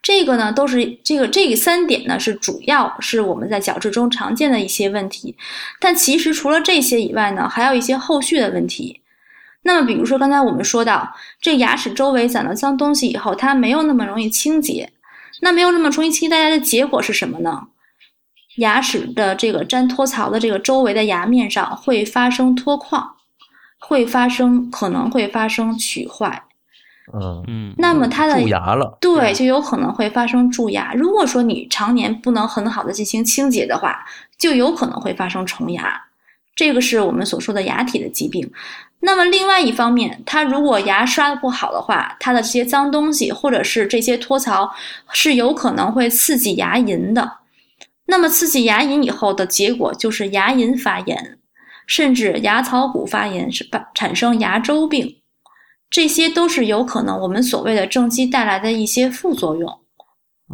[0.02, 5.36] 这个呢，都是这个这三点呢，是主要是我们在矫治中常见的一些问题。
[5.78, 9.02] 但其实除了这些以外呢，还有一些后续的问题。
[9.62, 14.90] 那么，比如说刚才我们说到，这牙齿周围攒了脏东西以后，它没有那么容易清洁。
[15.44, 17.68] 那没有那么重新清洁，大家的结果是什么呢？
[18.56, 23.16] 牙齿的这个粘托槽的这个周围的牙面上会发生脱矿，
[23.78, 26.44] 会发生可能会发生龋坏。
[27.12, 30.94] 嗯，嗯，那么它的蛀牙了，对，就有可能会发生蛀牙。
[30.94, 34.06] 如果说你常年不能很好的进行清洁的话，
[34.38, 36.02] 就有可能会发生虫牙。
[36.56, 38.50] 这个是我们所说的牙体的疾病。
[39.00, 44.72] 那么另外一方面，它如果牙刷的不好的话，它的这些脏东西或者是这些脱槽
[45.12, 47.38] 是有可能会刺激牙龈的。
[48.06, 51.38] 那么刺激牙龈以后的结果就是牙龈发炎，
[51.86, 55.16] 甚至牙槽骨发炎，是产生牙周病。
[55.90, 59.70] 这些都是有可能我们所谓的正畸带来的一些副作用。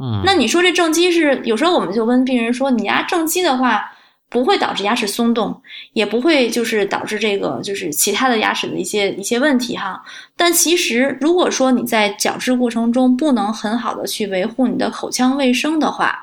[0.01, 3.92] 嗯，那你说这正畸是有时候我们就问病人说，你牙正畸的话。
[4.31, 5.61] 不会导致牙齿松动，
[5.93, 10.01] 也不会就是导致这个就是其他的牙齿的一些一些问题哈。
[10.37, 16.22] 但其实如果说你在矫治过程中不能很好的去维护你的口腔卫生的话，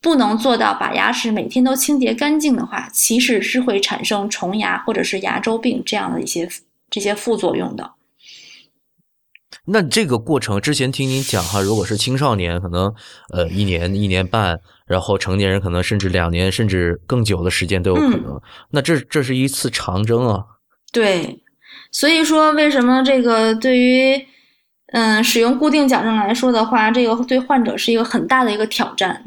[0.00, 6.48] 不能做到把牙齿每天都清洁干净的话，其实是会产生虫牙或者是牙周病这样的一些
[6.90, 7.92] 这些副作用的。
[9.64, 12.92] 那这个过程之前听您讲哈，如果是青少年，可能
[13.32, 14.58] 呃一年一年半，
[14.92, 18.38] 然后成年人可能甚至两年甚至更久的时间都有可能。
[18.70, 20.44] 那这这是一次长征啊。
[20.92, 21.42] 对，
[21.90, 24.22] 所以说为什么这个对于
[24.92, 29.24] 嗯使用固定矫正来说的话，这个对患者是一个很大的一个挑战，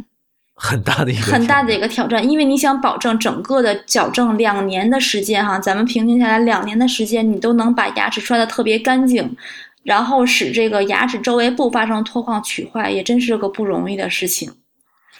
[0.53, 9.35] 很大的一个很大的一个挑战，因为你想保证整个的矫正两年的时间哈，咱们平均下来两年的时间，你都能把牙齿刷的特别干净。
[9.83, 14.51] 然后使这个牙齿周围不发生脱矿龋坏，也真是个不容易的事情。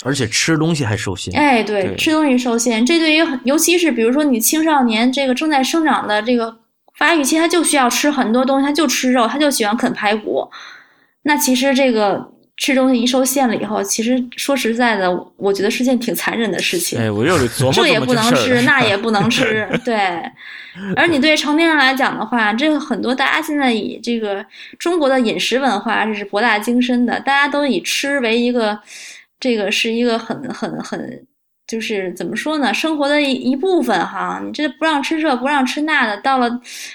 [0.04, 1.34] 而且吃东西还受限。
[1.36, 6.56] 哎，对，吃东西受限，这对于尤其是比如说你青少年这个正在生长的这个
[6.98, 10.50] 发育期，他就需要吃很多东西，他就吃肉，他就喜欢啃排骨。
[11.24, 12.32] 那其实这个。
[12.58, 16.98] 吃东西一受限了以后，其实说实在的，我觉得是件挺残忍的事情。
[16.98, 19.94] 哎，我又琢磨这也不能吃，那也不能吃， 对。
[20.96, 24.46] 而你对成年人来讲的话，这个很多大家现在以这个
[24.80, 28.80] 中国的饮食文化这是博大精深的，大家都以吃为一个，
[29.40, 31.26] 这个是一个很很很。
[31.68, 32.72] 就是怎么说呢？
[32.72, 36.48] 生活的一一部分哈，你这不让吃这，不让吃那的，到了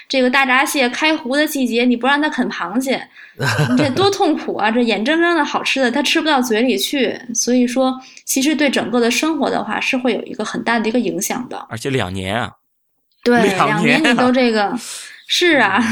[0.07, 3.05] 这个大闸蟹开湖的季节，你不让它啃螃蟹，
[3.69, 4.71] 你这多痛苦啊！
[4.71, 7.19] 这眼睁睁的好吃的，它吃不到嘴里去。
[7.35, 11.57] 所以说，其实对整个的生活的话，是会有一个很大的一个影响的。
[11.69, 12.49] 而且两年啊，
[13.25, 14.73] 对，两年你都这个，
[15.27, 15.83] 是啊，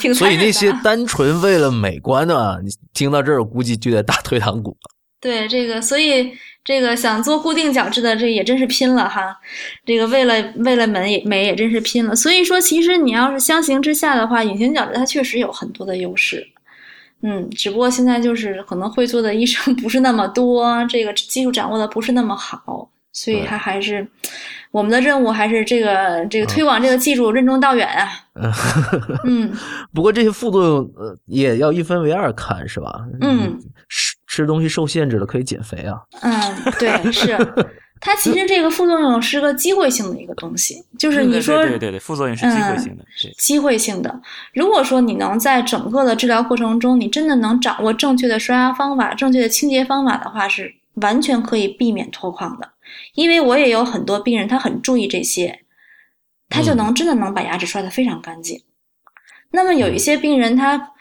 [0.00, 4.74] 挺所以那些单纯为了美观的，你听到这儿，估计就得打退堂鼓。
[5.22, 6.32] 对这个，所以。
[6.64, 9.36] 这个想做固定矫治的，这也真是拼了哈！
[9.84, 12.14] 这个为了为了美也美也真是拼了。
[12.14, 16.46] 所以说，其实你要是相形之下的话，隐形矫治它确实有很多的优势。
[17.22, 24.06] 嗯，只不过现在就是可能会做的医生 不是那么多，这个技术掌握的不是那么好，所以它还是
[24.70, 28.08] 我们的任务还是这个这个推广这个技术任重道远啊。
[29.26, 29.52] 嗯，
[29.92, 33.00] 不过这些副作用呃也要一分为二看是吧？
[33.20, 33.60] 嗯。
[34.32, 36.00] 吃东西受限制了可以减肥啊？
[36.22, 36.32] 嗯，
[36.78, 37.36] 对，是
[38.00, 43.04] 它其实这个副作用是个机会性的一个东西，就是你说对对对，副作用是机会性的，
[43.36, 44.22] 机会性的。
[44.54, 52.70] 如果说你能在整个的治疗过程中，你真的能掌握正确的刷牙方法、正确的清洁方法的话，是完全可以避免脱矿的。
[53.12, 55.60] 因为我也有很多病人，他很注意这些，
[56.48, 58.62] 他就能真的能把牙齿刷得非常干净。
[59.50, 60.92] 那么有一些病人，他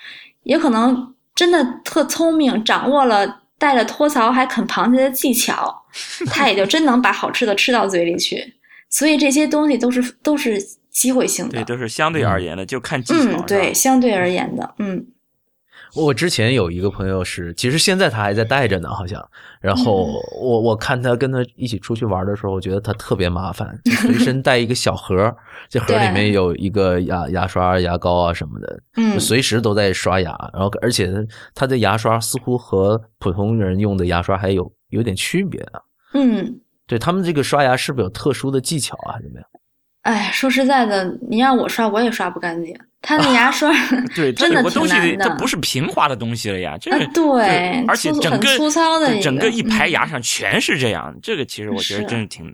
[0.43, 1.15] 也可能。
[1.41, 5.75] 真的特聪明，掌握了带着托槽还啃螃蟹的技巧，
[6.29, 8.53] 他也就真能把好吃的吃到嘴里去。
[8.91, 10.61] 所以这些东西都是都是
[10.91, 13.39] 机会性的，对，都是相对而言的，就看技巧。
[13.39, 15.03] 嗯，对，相对而言的，嗯。
[15.95, 19.21] 我之前有一个朋友是，其实现在他还在带着呢，好像。
[19.59, 20.07] 然后
[20.39, 25.35] 我我看他跟他一起出去玩的时候，我觉得他特别麻烦，随身带一个小盒，
[25.69, 30.31] 这盒里面有一个牙牙刷、牙膏啊什么的，嗯，随时都在刷牙。
[30.53, 31.11] 然后而且
[31.53, 35.81] 他的牙刷似乎和普通人用的牙刷还有有点区别啊。
[36.13, 39.19] 嗯，对他们这个刷牙是不是有特殊的技巧啊？
[39.23, 39.45] 有没有？
[40.01, 42.75] 哎，说实在的，你让我刷我也刷不干净。
[43.03, 43.71] 他那牙刷，
[44.15, 45.27] 对， 真的挺难的。
[45.27, 51.15] 它不是平滑的东西了呀，这个对，而且整个粗糙的，整个一排牙上全是这样。
[51.21, 52.53] 这个其实我觉得真是挺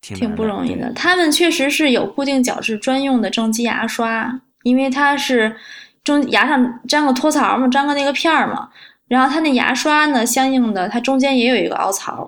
[0.00, 0.92] 挺挺不容易的。
[0.92, 5.56] 他们确实是有固定角质专用的正畸牙刷，因为它是
[6.04, 8.68] 中牙上粘个托槽嘛，粘个那个片儿嘛。
[9.08, 12.26] 然后它那牙刷呢，相应的它中间也有一个凹槽，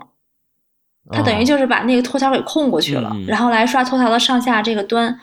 [1.11, 5.19] 它等于就是把那个托槽给空过去了，然后来刷托槽的上下这个端。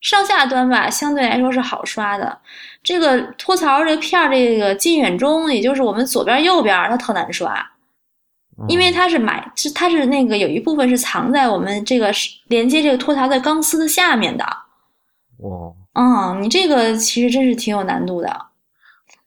[0.00, 2.38] 上下端吧，相对来说是好刷的。
[2.82, 7.54] 这个托槽这片儿，这个近远中，也就是我们左边右边，它特难刷，
[8.66, 12.10] 因为它是买是它是那个有一部分是藏在我们这个
[12.46, 14.42] 连接这个托槽的钢丝的下面的。
[15.42, 18.46] 哦，嗯，你这个其实真是挺有难度的。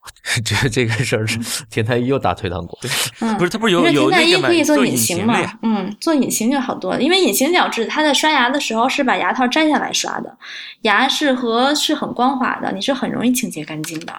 [0.44, 1.40] 这这个事儿是
[1.70, 2.78] 田太医又打退堂鼓。
[3.22, 7.02] 嗯，不是，他不是有有那个吗田太医可以做做隐形嘛嗯，做隐形就好多了。
[7.02, 10.38] 因为隐形矫治，它在刷牙的时候是把牙套摘下来刷的，
[10.82, 14.14] 牙是和是很光滑的，你是很容易清洁干净的。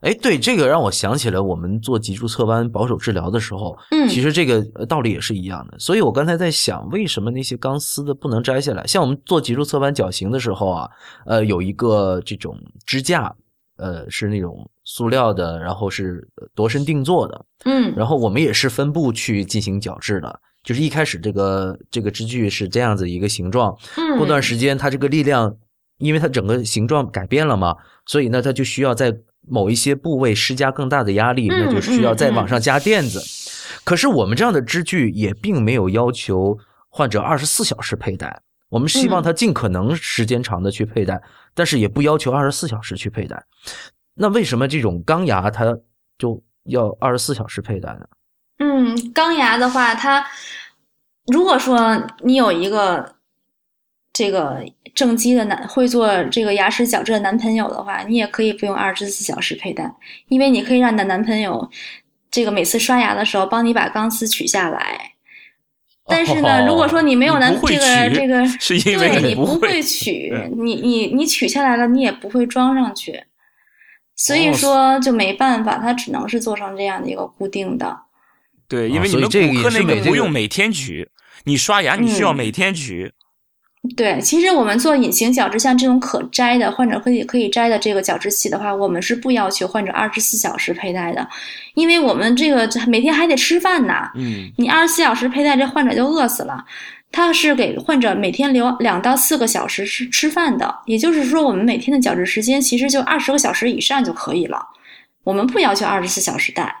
[0.00, 5.78] 哎，对，这个让我想起了我们做脊柱侧弯保守治疗的时候，嗯，其实这个呃道理也是一样的。
[5.78, 8.86] 所以我刚才在想，为什么那些钢丝的不能摘下来？
[8.86, 10.88] 像我们做脊柱侧弯矫形的时候啊，
[11.26, 13.30] 呃，有一个这种支架，
[13.76, 20.40] 呃，是那种塑料的，然后是呃度身定做的，嗯然后我们也是分布去进行矫治的。
[20.64, 25.56] 就是一开始这个这个支具是这样子一个形状，嗯，过段时间它这个力量，
[25.98, 29.16] 因为它整个形状改变了嘛，所以呢，它就需要在
[29.48, 33.22] 某一些部位施加更大的压力，嗯那就需要再往上加垫子。
[33.84, 41.22] 可是我们这样的支具也并没有要求患者二十四小时佩戴，我们希望他尽可能时间长的去佩戴，
[41.54, 43.42] 但是也不要求二十四小时去佩戴。
[44.14, 45.64] 那为什么这种钢牙它
[46.18, 48.06] 就要二十四小时佩戴呢？
[48.58, 50.26] 嗯，钢牙的话，它
[51.26, 53.16] 如果说你有一个
[54.12, 59.90] 这个正畸的男会做这个牙齿矫正的男朋友的话，你也可以不用二十四小时佩戴，
[60.28, 61.70] 因为你可以让你的男朋友
[62.30, 65.12] 这个每次刷牙的时候帮你把钢丝取下来。
[66.06, 73.22] 但是呢，哦如果说你没有男这个这个，是因为对你不会会取嗯，你你你取下来了，你也不会装上去，
[74.20, 77.98] 所以哦说就没办法，它只能是做成这样的一个固定的。
[78.68, 81.08] 对，因啊为你们这个骨科那不用每天取，
[81.44, 83.10] 你刷牙你需要嗯每天取。
[83.96, 91.26] 对，其实我们做隐形矫治，像这种可摘的患者可以可以摘的这个矫治器的话，我们是不要求患者二十四小时佩戴的，
[91.72, 94.12] 因为我们这个每天还得吃饭呐。
[94.16, 96.62] 嗯，你二十四小时佩戴，这患者就饿死了。
[97.12, 104.64] 他是给患者每天留两到四个小时吃吃饭的，也就是说，我们每天的矫治时间其实就二十个小时以上就可以了。
[105.24, 106.74] 我们不要求二十四小时戴。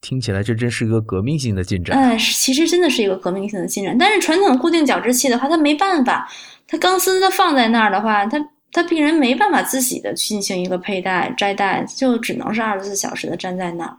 [0.00, 1.96] 听起来这真是一个革命性的进展。
[1.98, 3.96] 嗯，其实真的是一个革命性的进展。
[3.96, 6.30] 但是传统固定矫治器的话，它没办法，
[6.68, 8.38] 它钢丝它放在那儿的话，它
[8.70, 13.96] 它病人没办法自己的进行一个佩戴摘戴，就只能是二十四小时的站在那儿。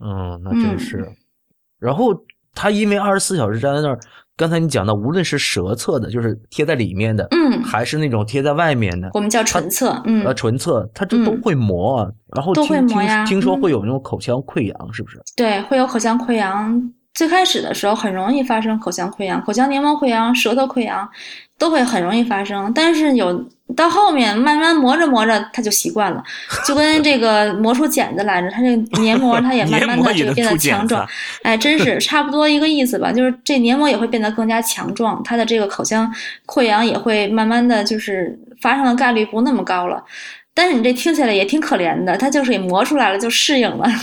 [0.00, 1.10] 嗯，那真是。
[1.80, 2.14] 然后
[2.54, 3.98] 它因为二十四小时粘在那儿，
[4.36, 12.08] 刚才你讲的，无论是舌侧的，就是贴在里面的，嗯，还是那种贴在外面的，我们叫唇侧，嗯呃，，唇侧，它这都嗯会磨啊。
[12.34, 15.20] 然后都听听会磨呀听说嗯会有那种口腔溃疡，是不是？
[15.36, 16.92] 对，会有口腔溃疡。
[17.12, 21.06] 最开始的时候很容易发生口腔溃疡、口腔黏膜溃疡、舌头溃疡，
[21.58, 22.72] 都会很容易发生。
[22.72, 23.44] 但是有
[23.76, 26.22] 到后面慢慢磨着磨着，他就习惯了，
[26.66, 31.06] 就跟这个磨出茧子来着，他这个黏膜他也慢慢的这个变得强壮。
[31.42, 36.12] 哎，真是差不多一个意思吧，就是这黏膜也会变得更加强壮，他的这个口腔
[36.46, 40.02] 溃疡也会慢慢的就是发生的概率不那么高了。
[40.52, 43.86] 但是你这听起来也挺可怜的，他就是也磨出来了，就适应了。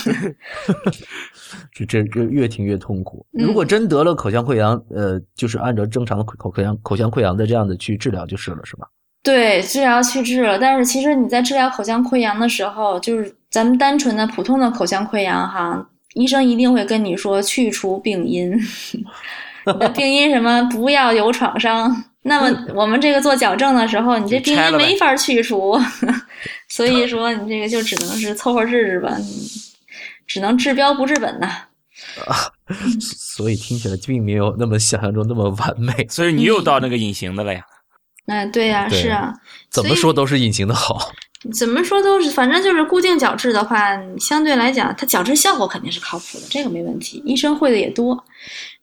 [1.72, 3.26] 这这这越听越痛苦。
[3.38, 8.88] 嗯如果真得了口腔溃疡，呃，就是按照正常的口口口腔口腔溃疡的这样的去治疗就是了，是吧？
[9.24, 18.52] 对，治疗去治了，但是其实你在治疗口腔溃疡的时候，就是咱们单纯的普通的口腔溃疡哈，医生一定会跟你说去除病因，
[19.66, 22.04] 你的病因什么不要有创伤。
[22.22, 25.78] 那么我们这个做矫正的时候，你这病因没法去除，
[26.70, 29.18] 所以说你这个就只能是凑合治治吧，
[30.26, 31.50] 只能治标不治本呐。
[33.00, 36.08] 所以听起来并没有那么想象中那么完美。
[36.10, 37.62] 所以你又到那个隐形的了呀。
[38.28, 39.34] 哎，对呀、对是啊，
[39.70, 41.12] 怎么说都是隐形的好。
[41.54, 47.22] 怎么说都是，反正就是固定角质的话，相对来讲，它角质效果肯定是靠谱的，这个没问题。
[47.26, 48.22] 医生会的也多，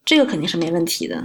[0.05, 1.21] 这个肯定是没问题的。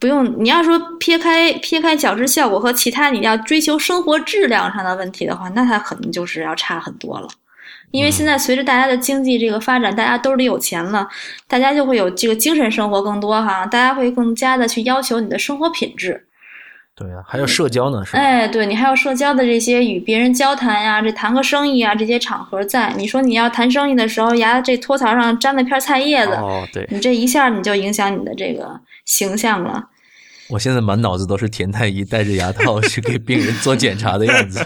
[0.00, 7.28] 不用，你要说撇开撇开角质效果和其他你要追求生活质量上的问题的话，那它可能就是要差很多了。
[7.92, 11.08] 因为现在随着大家的经济这个发展，大家兜里有钱了，
[11.46, 16.26] 大家就会有这个精神生活更多哈，大家会更加的去要求你的生活品质。
[16.96, 18.18] 对啊，还有社交呢，是吧？
[18.20, 22.94] 哎，对你还有社交的这些与别人交谈呀，这谈个生意啊，这些场合在。
[22.96, 29.90] 你说你要谈生意的时候，牙这托槽上粘了片菜叶子，哦，对，你这一下你就影响你的这个形象了。
[30.50, 34.64] 我现在满脑子都是田太医戴着牙套 去给病人做检查的样子。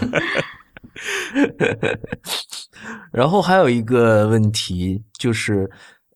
[3.11, 5.67] 然后还有一个问题就是，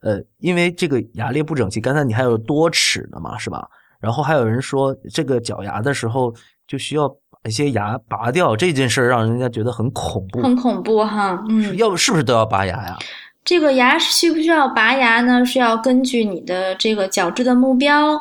[0.01, 3.67] 呃，因为这个牙列不整齐，刚才你还有多齿的嘛，是吧？
[4.03, 6.33] 然后还有人说，这个矫牙的时候
[6.67, 10.41] 就需要把一些牙拔掉，这件事儿让人家觉得很恐怖。
[10.41, 12.97] 很恐怖哈，嗯，要不是不是都要拔牙呀？
[13.45, 15.45] 这个牙需不需要拔牙呢？
[15.45, 18.19] 是要根据你的这个矫治的目标、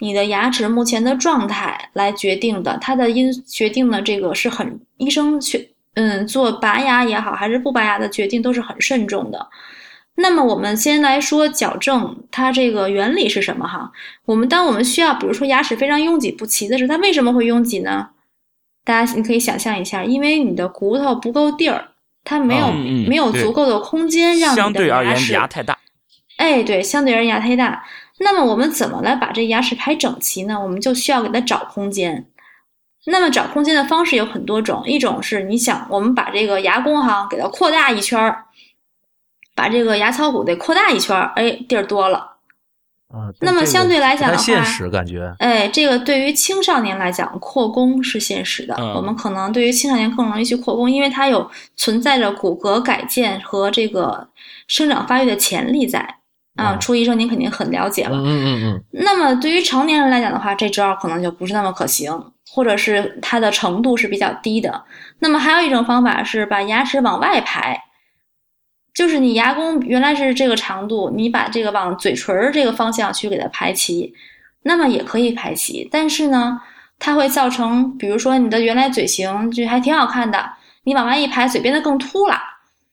[0.00, 2.76] 你的牙齿目前的状态来决定的。
[2.82, 9.46] 它的因决定的这个是很医生去嗯，做拔牙也好，还是不拔牙的决定都是很慎重的。
[10.14, 13.90] 那么我们先来说矫正，它这个原理是什么哈？
[14.26, 18.10] 我们当我们需要，比如说牙齿非常拥挤不齐的时候，它为什么会拥挤呢？
[18.84, 21.88] 大家你可以想象一下，因为你的骨头不够地儿，
[22.24, 22.70] 它没有、
[23.08, 25.78] 没有足够的空间让你的对而言牙齿牙太大，
[26.36, 27.84] 哎，对，相对而言牙太大。
[28.18, 30.60] 那么我们怎么来把这牙齿排整齐呢？
[30.60, 32.26] 我们就需要给它找空间。
[33.06, 38.44] 那么找空间的方式有很多种，一种是你想我们把这个牙弓哈给它扩大一圈儿，
[39.54, 42.30] 把这个牙槽骨得扩大一圈儿，哎，地儿多了。
[43.08, 45.34] 啊，那么相对来讲的话现实感觉。
[45.38, 48.74] 哎，这个对于青少年来讲，扩弓是现实的。
[48.78, 54.28] 嗯我们可能对于青少年更容易去扩弓，因为它有存在着骨骼改建和这个
[54.66, 56.00] 生长发育的潜力在。
[56.56, 58.16] 啊，嗯初医生您肯定很了解了。
[58.16, 62.12] 嗯嗯嗯嗯，那么对于成年人来讲的话，这招可能就不是那么可行，
[62.50, 64.84] 或者是它的程度是比较低的。
[65.18, 67.78] 那么还有一种方法是把牙齿往外排，
[68.94, 74.12] 就是你牙弓原来是这个长度，你把这个往嘴唇儿这个方向去给它排齐，
[74.62, 75.88] 那么也可以排齐。
[75.90, 76.60] 但是呢，
[76.98, 80.50] 它会造成，比如说你的原来嘴型就还挺好看的，
[80.84, 82.36] 你往外一排，嘴变得更凸了。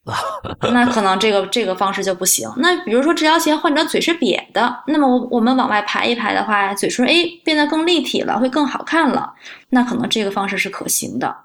[0.73, 2.49] 那可能这个这个方式就不行。
[2.57, 9.31] 那比如说治疗前患者嘴是瘪的，那么我我们往外排一排的话，嘴唇哎变得更立体了，会更好看了。
[9.69, 11.35] 那可能这个方式是可行的。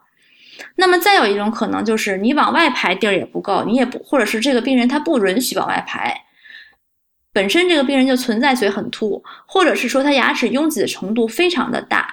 [0.77, 6.15] 那么再有一种可能就是你往外排地儿也不够，你也不或者是这个病人他不允许往外排，
[7.33, 12.09] 本身这个病人就存在嘴很凸，或者是说他牙齿拥挤的程度非常的大，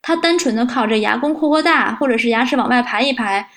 [0.00, 3.48] 他单纯的靠这牙弓扩扩大，或者是牙齿往外排一排，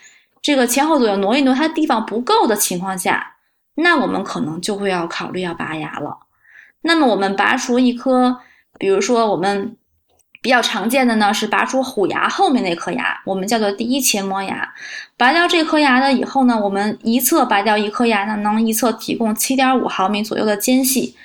[0.42, 3.36] 这个前后左右挪一挪，他地方不够的情况下，
[3.76, 6.20] 那我们可能就会要考虑要拔牙了。
[6.82, 8.42] 那么我们拔除一颗，
[8.78, 9.76] 比如说我们
[10.46, 14.72] 比较常见的呢是拔出虎牙后面那颗牙，我们叫做第一前磨牙。
[15.18, 21.16] 拔掉这颗牙呢以后呢，我们一侧拔掉一颗牙呢，能一侧提供七点五毫米左右的间隙。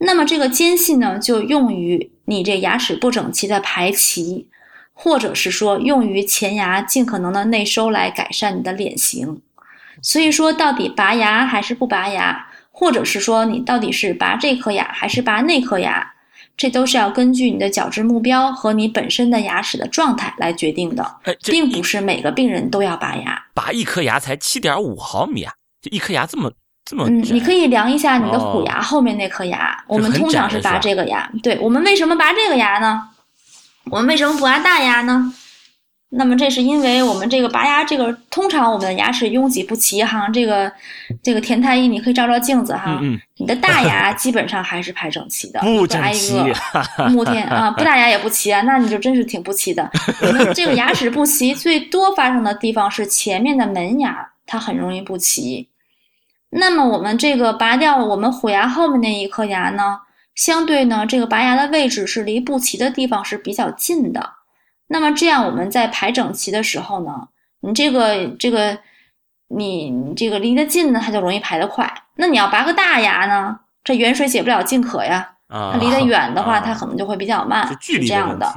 [0.00, 4.48] 那么这个间隙呢，就用于你这牙齿不整齐的排齐，
[4.92, 9.40] 或者是说用于前牙尽可能的内收来改善你的脸型。
[10.02, 16.12] 所以说，到底拔牙还是不拔牙，或者是说你到底是拔这颗牙还是拔那颗牙，
[16.56, 23.42] 这都是要根据你的矫治目标和你本身的牙齿的状态来决定的，哎，并不是每个病人都要拔牙。
[23.52, 25.52] 拔一颗牙才七点五毫米啊，
[25.82, 26.52] 就一颗牙这么
[26.84, 29.76] 这么嗯，你可以量一下你的哦虎牙后面那颗牙。
[29.88, 31.28] 我们通常是拔这个牙。
[31.42, 33.08] 对，我们为什么拔这个牙呢？
[33.90, 35.34] 我们为什么不拔大牙呢？
[36.16, 40.70] 那么这是因为我们这个拔牙，这个通常我们的牙齿拥挤不齐哈，这个
[41.22, 47.08] 这个田太医你可以照照镜子哈，嗯嗯你的大牙 基本上还是排整齐的，不一个挨一整齐个。
[47.10, 49.90] 木天啊，不大牙也不齐啊，那你就真是挺不齐的。
[50.54, 55.68] 这个牙齿不齐，最多发生的地方是前面的门牙，它很容易不齐。
[56.50, 59.98] 那么我们这个拔掉我们虎牙后面那一颗牙呢，
[60.36, 64.30] 相对呢，这个拔牙的位置是离不齐的地方是比较近的。
[64.94, 67.10] 那么这样我们在排整齐的时候呢，
[67.62, 68.78] 你这个这个
[69.48, 71.92] 你你这个离得近呢，它就容易排得快。
[72.14, 75.32] 那你要拔个大牙呢，这远水解不了近渴呀。
[75.48, 78.54] 啊它，离得远的话，啊它可能就会比较慢，是距离这样的。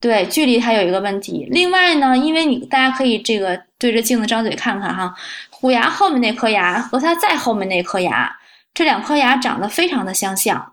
[0.00, 1.46] 对，距离它有一个问题。
[1.52, 5.14] 另外呢，因为你大家可以这个对着镜子张嘴看看哈，
[5.48, 8.36] 虎牙后面那颗牙和它再后面那颗牙，
[8.74, 10.72] 这两颗牙长得非常的相像。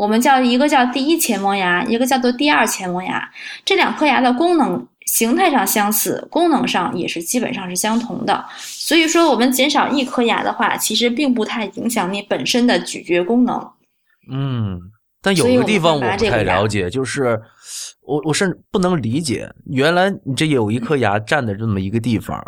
[0.00, 3.22] 我们叫一个叫第一前磨牙，一个叫做第二前磨牙。
[3.66, 8.42] 这两颗牙的功能形态上相似，功能上也是基本上是相同的。
[8.56, 13.54] 所以说，我们减少一颗牙的话，其实并不太影响你本身的咀嚼功能。
[14.32, 14.80] 嗯，
[15.20, 17.38] 但有个地方我不太了解，就是
[18.00, 22.42] 我我甚至不能理解，原来你这有一颗牙占的这么一个地方，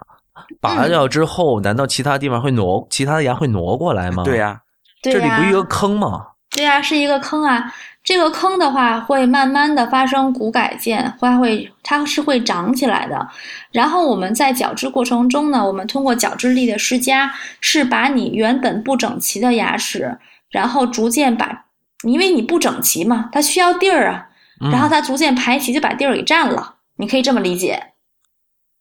[0.59, 4.25] 拔嗯掉之后，难道其他地方会挪，其他的牙会挪过来吗？
[4.25, 4.59] 对、呀，
[5.03, 6.29] 对呀、这里不是一个坑吗？
[6.57, 7.73] 对呀、是一个坑啊。
[8.05, 13.29] 这个坑的话，会慢慢的发生骨改建，它会它是会长起来的。
[13.71, 20.19] 然后我们在矫治过程中呢，我们通过矫治力的施加，是把你原本不整齐的牙齿，
[20.51, 21.67] 然后逐渐把，
[22.03, 24.27] 因为你不整齐嘛，它需要地儿啊，
[24.73, 26.75] 然后嗯、它逐渐排齐，就把地儿给占了。
[26.97, 27.81] 你可以这么理解。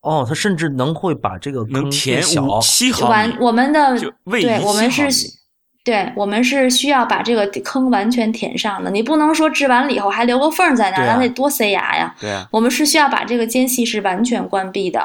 [0.02, 5.12] 哦，它甚至能会把这个坑能填小五七毫完，，我们的对我们是米。
[5.84, 12.16] 对，我们是需要把这个坑完全填上的，你不能说治完了以后还留个缝儿在那儿，对啊那得多塞牙呀。
[12.20, 15.02] 对啊，我们是需要把这个间隙是完全关闭的。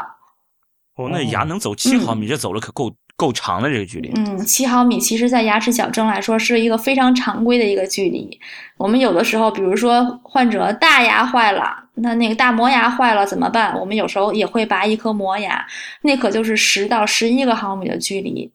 [0.97, 4.13] 哦，那牙能走七毫米，这走了可够够长的这个距离。
[4.17, 8.39] 嗯，七毫米其实在牙齿矫正来说是一个非常常规的一个距离。
[8.77, 13.75] 我们有的时候，比如说患者大牙坏了，那那个大磨牙坏了怎么办？
[13.79, 15.67] 我们有时候也会拔一颗磨牙，
[16.03, 18.51] 那可就是十到十一个毫米的距离，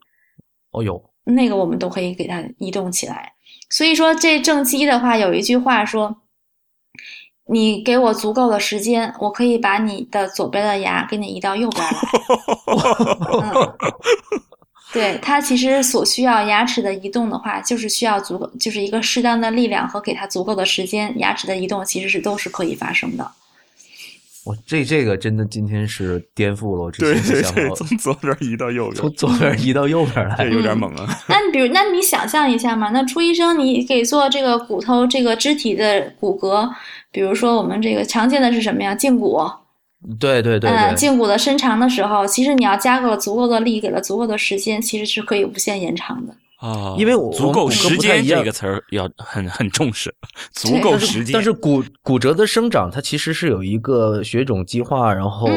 [0.72, 3.34] 哦呦，那个我们都可以给它移动起来。
[3.70, 6.18] 所以说这正畸的话，有一句话说。
[7.48, 11.92] 你给我足够的时间，我可以把你的左边的牙给你移到右边来。
[13.44, 13.74] 嗯，
[14.94, 23.30] 对，它其实所需要牙齿的移动的话，就是需要足够，就是一个适当的力量和给它足够的时间，牙齿的移动其实是都是可以发生的。
[24.44, 30.50] 我这这个真的今天是颠覆了我之前的对对，想法，从左边移到右边，从左边移到右边来这。
[30.50, 31.08] 有点猛啊！
[31.30, 36.68] 那你比如，那你想象一下嘛，那朱医生，你给做这个骨头这个肢体的骨骼，
[37.12, 38.96] 比如说我们这个常见的是什么呀？
[38.96, 39.40] 胫骨。
[40.20, 46.36] 对对对嗯，对，胫骨的伸长的时候，其实你要加够了足够的力，给了足够的时间，其实是可以无限延长的。
[46.62, 50.14] 啊，因为我足够时间不太一样这个词儿要很很重视，
[50.52, 51.34] 足够时间。
[51.34, 55.48] 但是骨骨折的生长，它其实是有一个血肿激化，然后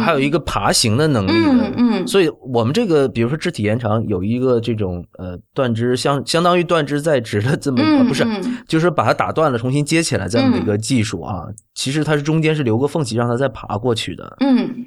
[0.00, 1.68] 还有一个爬行的能力的。
[1.68, 11.44] 嗯嗯，所以我们这个，比如说肢体延长，有一个这种呃断肢相相当于断肢再植的这么、呃嗯不是，嗯就是把它打断了重新接起来这样的一个技术啊。
[11.74, 14.36] 其实它是中间是留个缝隙让它再爬过去的。
[14.40, 14.86] 嗯，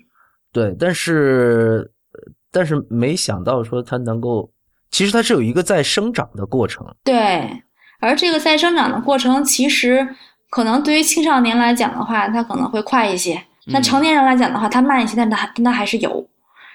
[0.52, 4.52] 对，但是呃但是没想到说它能够，
[4.92, 6.86] 其实它是有一个在生长的过程。
[7.04, 7.64] 对。
[8.00, 10.16] 而这个再生长的过程，其实
[10.50, 13.36] 可能对于青少年来讲的话，它可能会快一些；
[13.68, 16.28] 那嗯成年人来讲的话，它慢一些，但它还但它还是有。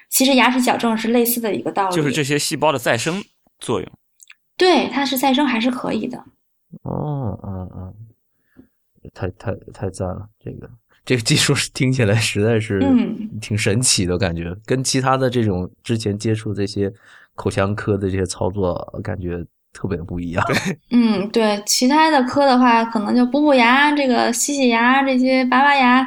[0.09, 3.21] 其实牙齿矫正是类似的一个道理，就是这些细胞的再生
[3.59, 3.93] 作用。
[4.57, 6.17] 对，它是再生还是可以的。
[6.83, 7.95] 哦，嗯嗯，
[9.13, 10.29] 太太太赞了！
[10.39, 10.71] 这个
[11.05, 16.93] 这个技术是听起来实在是嗯挺神奇的感觉，跟其他的这种之前接触这些
[17.37, 20.45] 口腔科的这些操作感觉特别不一样。
[20.91, 26.05] 嗯，对，其他的科的话，可能就补补牙、这个洗洗牙、这些拔拔牙，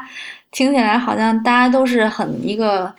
[0.52, 2.92] 听起来好像大家都是很一个，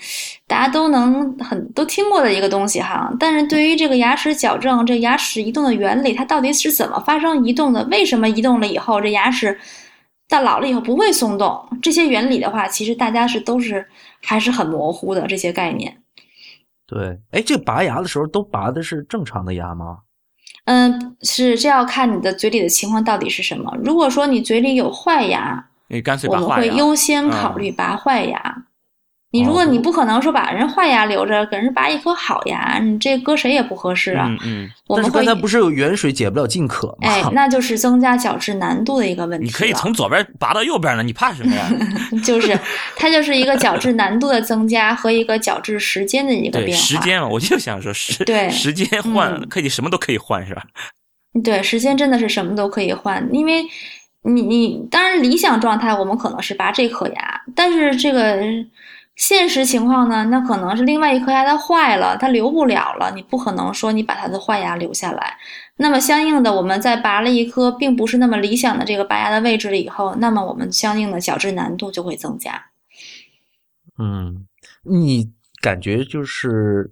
[0.47, 3.13] 大家都能很都听过的一个东西哈。
[3.19, 7.85] 但是对于这个牙齿矫正，这牙齿移动的原理，它到底是怎么发生移动的？
[7.91, 9.59] 为什么移动了以后，这牙齿
[10.29, 11.69] 到老了以后不会松动？
[11.83, 13.85] 这些原理的话，其实大家是都是
[14.23, 15.97] 还是很模糊的这些概念。
[16.91, 19.99] 对，哎，这拔牙的时候都拔的是正常的牙吗？
[20.65, 23.73] 嗯，是这要看你的嘴里的情况到底是什么。
[23.85, 28.65] 如果说你嘴里有坏牙，你干脆我们会优先考虑拔坏牙。
[29.33, 34.27] 你如果你不可能说把人坏牙留着，给人拔一颗好牙，你这搁谁也不合适啊。
[34.29, 37.09] 嗯嗯，但是我们刚才不是有远水解不了近渴吗？
[37.09, 39.47] 哎，那就是增加矫治难度的一个问题。
[39.47, 41.71] 你可以从左边拔到右边呢，你怕什么呀？
[42.25, 42.59] 就是
[42.97, 46.83] 它就是一个矫治难度的增加和一个矫治时间的一个，变化。
[46.83, 50.65] 时间嘛，我就想说时对时间换嗯可以什么都可以换是吧？
[51.45, 53.65] 对，时间真的是什么都可以换，因为
[54.25, 58.37] 你你当然理想状态我们可能是拔这颗牙，但是这个
[59.21, 65.37] 现实情况呢，那可能是另外一颗牙它坏了，它留不了了，你不可能说你把它的坏牙留下来。
[65.77, 72.65] 那么相应的，我们在拔了一颗并不是那么理想的这个拔牙的位置了以后，那么我们相应的矫治难度就会增加。
[73.99, 74.47] 嗯，
[74.85, 75.31] 你
[75.61, 76.91] 感觉就是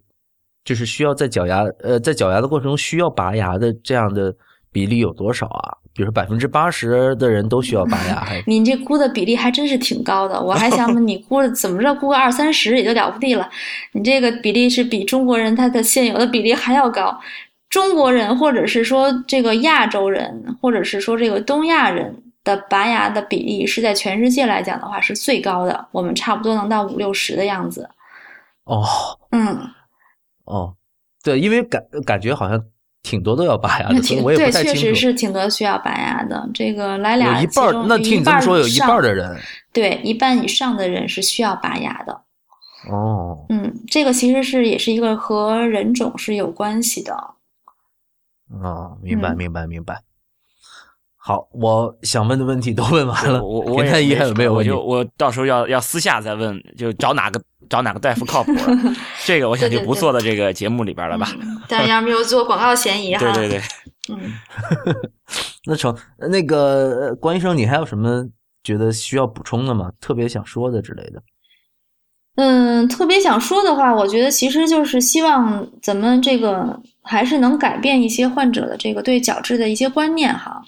[0.63, 4.37] 就是需要在矫牙呃在矫牙的过程中需要拔牙的这样的
[4.71, 5.77] 比例有多少啊？
[5.95, 13.49] 比如说百分之八十的人都需要拔牙， 还你这估的比例还真是挺高的，我还想问你估的怎么着估个二三十也就了不地了，
[13.93, 17.19] 你这个比例是比中国人他的现有的比例还要高。
[17.69, 27.91] 中国人或者是说这个亚洲人，或者是说这个东亚人的拔牙的比例是在全世界来讲的话是最高的，我们差不多能到五六十的样子。
[28.65, 28.87] 哦
[29.33, 29.59] 嗯，
[30.45, 30.75] 哦，
[31.23, 32.59] 对，因为感感觉好像
[33.03, 34.81] 挺多都要拔牙的，所以挺我也对，确不太清楚。
[34.81, 36.49] 实是挺多需要拔牙的。
[36.53, 39.39] 这个来俩有一半那听你这么说，有一半儿的人
[39.73, 42.23] 对一半以上的人是需要拔牙的。
[42.91, 47.15] 哦，嗯，这个其实是也是一个和人种是有关系的。
[48.63, 50.01] 哦，明白，嗯明白，明白。
[51.29, 53.45] 好，我想问的问题都问完了。
[53.45, 54.83] 我我田太医也没还有没有问题我就？
[54.83, 57.39] 我到时候要要私下再问，就找哪个
[57.69, 58.95] 找哪个大夫靠谱了。
[59.27, 61.29] 这个我想就不做到这个节目里边了吧？
[61.39, 63.21] 嗯但要没有做广告嫌疑哈。
[63.21, 63.61] 对对对，
[64.09, 64.33] 嗯，
[65.69, 68.27] 那成，呃那个呃关医生，你还有什么
[68.65, 69.93] 觉得需要补充的吗？
[70.01, 71.23] 特别想说的之类的？
[72.37, 80.63] 嗯，特别想说的话，我觉得其实就是希望咱们这个还是能改变一些患者的这个对角质的一些观念哈。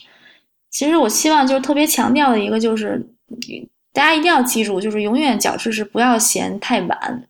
[0.71, 3.05] 其实我希望就是特别强调的一个就是，
[3.93, 7.25] 大家一定要记住，就是永远角质是不要嫌太晚，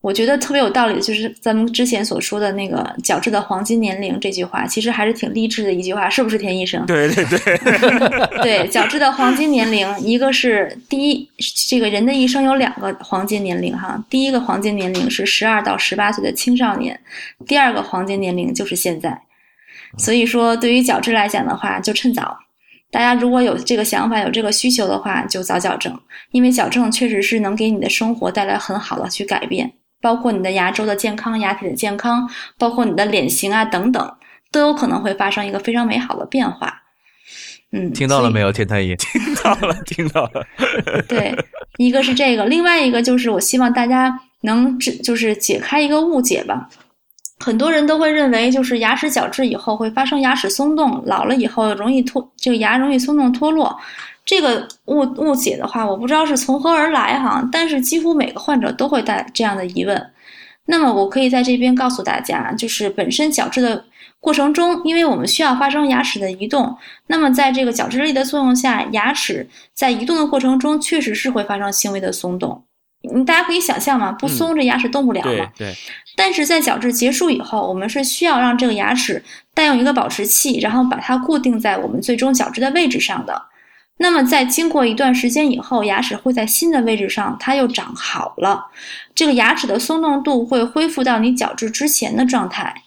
[0.00, 6.84] 我觉得特别有道理，就是咱们之前所说的那个角质的黄金年龄这句话，其实还是挺励志的一句话，是不是田医生？
[6.86, 11.28] 对对对，对， 角质的黄金年龄，一个是第一，
[11.68, 16.98] 这个人的一生有两个黄金年龄哈，第一个黄金年龄是十二到十八岁的青少年，
[17.46, 19.22] 第二个黄金年龄就是现在。
[19.98, 22.38] 所以说，对于角质来讲的话，就趁早。
[22.90, 25.96] 大家如果有这个想法、有这个需求的话，就早矫正，
[26.32, 29.72] 因为矫正确实是能给你的生活带来很好的去改变。
[30.02, 34.14] 包括你的牙周的健康、牙体的健康，包括你的脸型啊等等，
[34.50, 36.82] 都有可能会发生一个非常美好的变化。
[37.72, 38.96] 嗯，听到了没有，天太医？
[38.98, 40.44] 听到了，听到了。
[41.06, 41.36] 对，
[41.76, 46.68] 一个是这个，另外一个就是我希望大家能只就是解开一个误解吧。
[47.42, 53.74] 很多人都会认为，就是牙齿矫治以后会发生牙齿松动，老了以后容易脱，这个牙容易松动脱落。
[54.26, 60.10] 这个误误解的话，我不知道是从何而来哈，但是几乎每个患者都会带这样的疑问。
[60.66, 63.82] 那么我可以在这边告诉大家，就是本身矫治的
[64.20, 66.76] 过程中，因为我们需要发生牙齿的移动，
[67.06, 72.62] 那么在这个矫治力的作用下，牙齿在移动的过程中确实是会发生轻微的松动。
[73.02, 75.50] 你大家可以想象嘛，不松这牙齿动不了嘛。
[75.56, 75.74] 对。
[76.16, 79.24] 但是在矫治结束以后，我们是需要让这个牙齿
[79.54, 83.42] 带用一个保持器，然后把它固定在我们最终矫治的位置上的。
[83.96, 88.66] 那么，在经过一段时间以后，牙齿会在新的位置上，它又长好了。
[89.14, 92.82] 这个牙齿的松动度会恢复到你矫治之前的状态。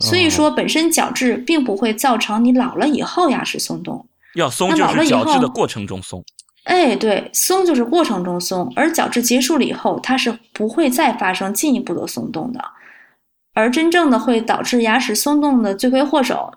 [0.00, 4.06] 所以说，本身矫治并不会造成你老了以后牙齿松动。
[4.34, 6.24] 要松就是矫治的过程中松。
[6.64, 12.64] 哎，对，松就是过程中松，而矫治结束了以后，它是不会再发生进一步的松动的。
[13.52, 16.52] 而真正的会导致牙齿松动的罪魁祸首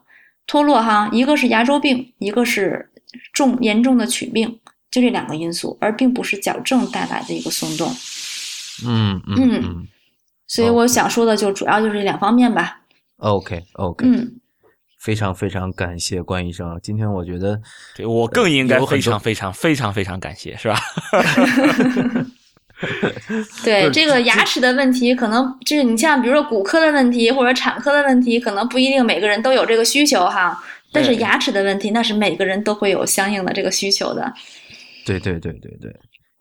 [0.47, 2.89] 脱落哈，一个是牙周病，一个是。
[3.31, 4.59] 重严重的龋病，
[4.89, 7.87] 就这两个因素，而并不是矫正带来的一个松动。
[8.83, 9.87] 嗯嗯，
[10.47, 12.81] 所以我想说的就主要就是这两方面吧。
[13.17, 14.39] OK OK，嗯，
[15.03, 17.59] 非常非常感谢关医生，今天我觉得，
[17.93, 20.79] 对我更应该非常非常非常非常感谢，是吧？
[23.65, 30.57] 对这个牙齿的问题，可能就是你像比如说骨科的问题或者产科的问题，可能不一定每个人都有这个需求哈。
[30.93, 34.31] 但是牙齿的问题，那是每个人都会有相应的这个需求的。
[35.05, 35.93] 对对对对对，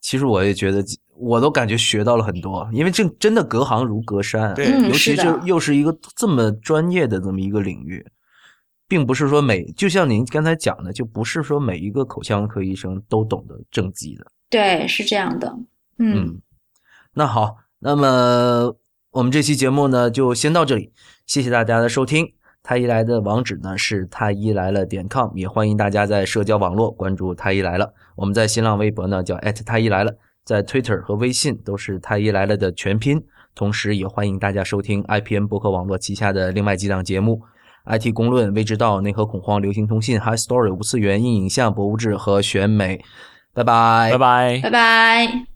[0.02, 0.84] 其实我也觉得，
[1.16, 8.05] 我都感觉学到了很多，因为这真的隔行如隔山，对，尤其是又是一个这么专业的这么一个领域，
[8.93, 14.27] 并不是说每就像您刚才讲的，就不是说每一个口腔科医生都懂得正畸的。
[14.51, 15.56] 对，是这样的。
[15.97, 16.43] 嗯，
[17.14, 18.77] 那好，那么
[19.12, 20.93] 我们这期节目呢，就先到这里，
[21.24, 22.35] 谢谢大家的收听。
[22.62, 27.94] 太医来的网址呢是太医来了点 com，也欢迎大家在社交网络关注太医来了。
[28.14, 30.14] 我们在新浪微博呢叫太医来了，
[30.44, 33.24] 在 Twitter 和微信都是太医来了的全拼。
[33.55, 37.40] 同时，也欢迎大家收听 IPN 博客网络旗下的另外几档节目
[37.86, 43.04] ：IT 公论、未知道、内核恐慌、流行通信、High Story、无次元、硬影像、博物志和选美。
[43.54, 45.52] 拜拜，拜拜，拜拜。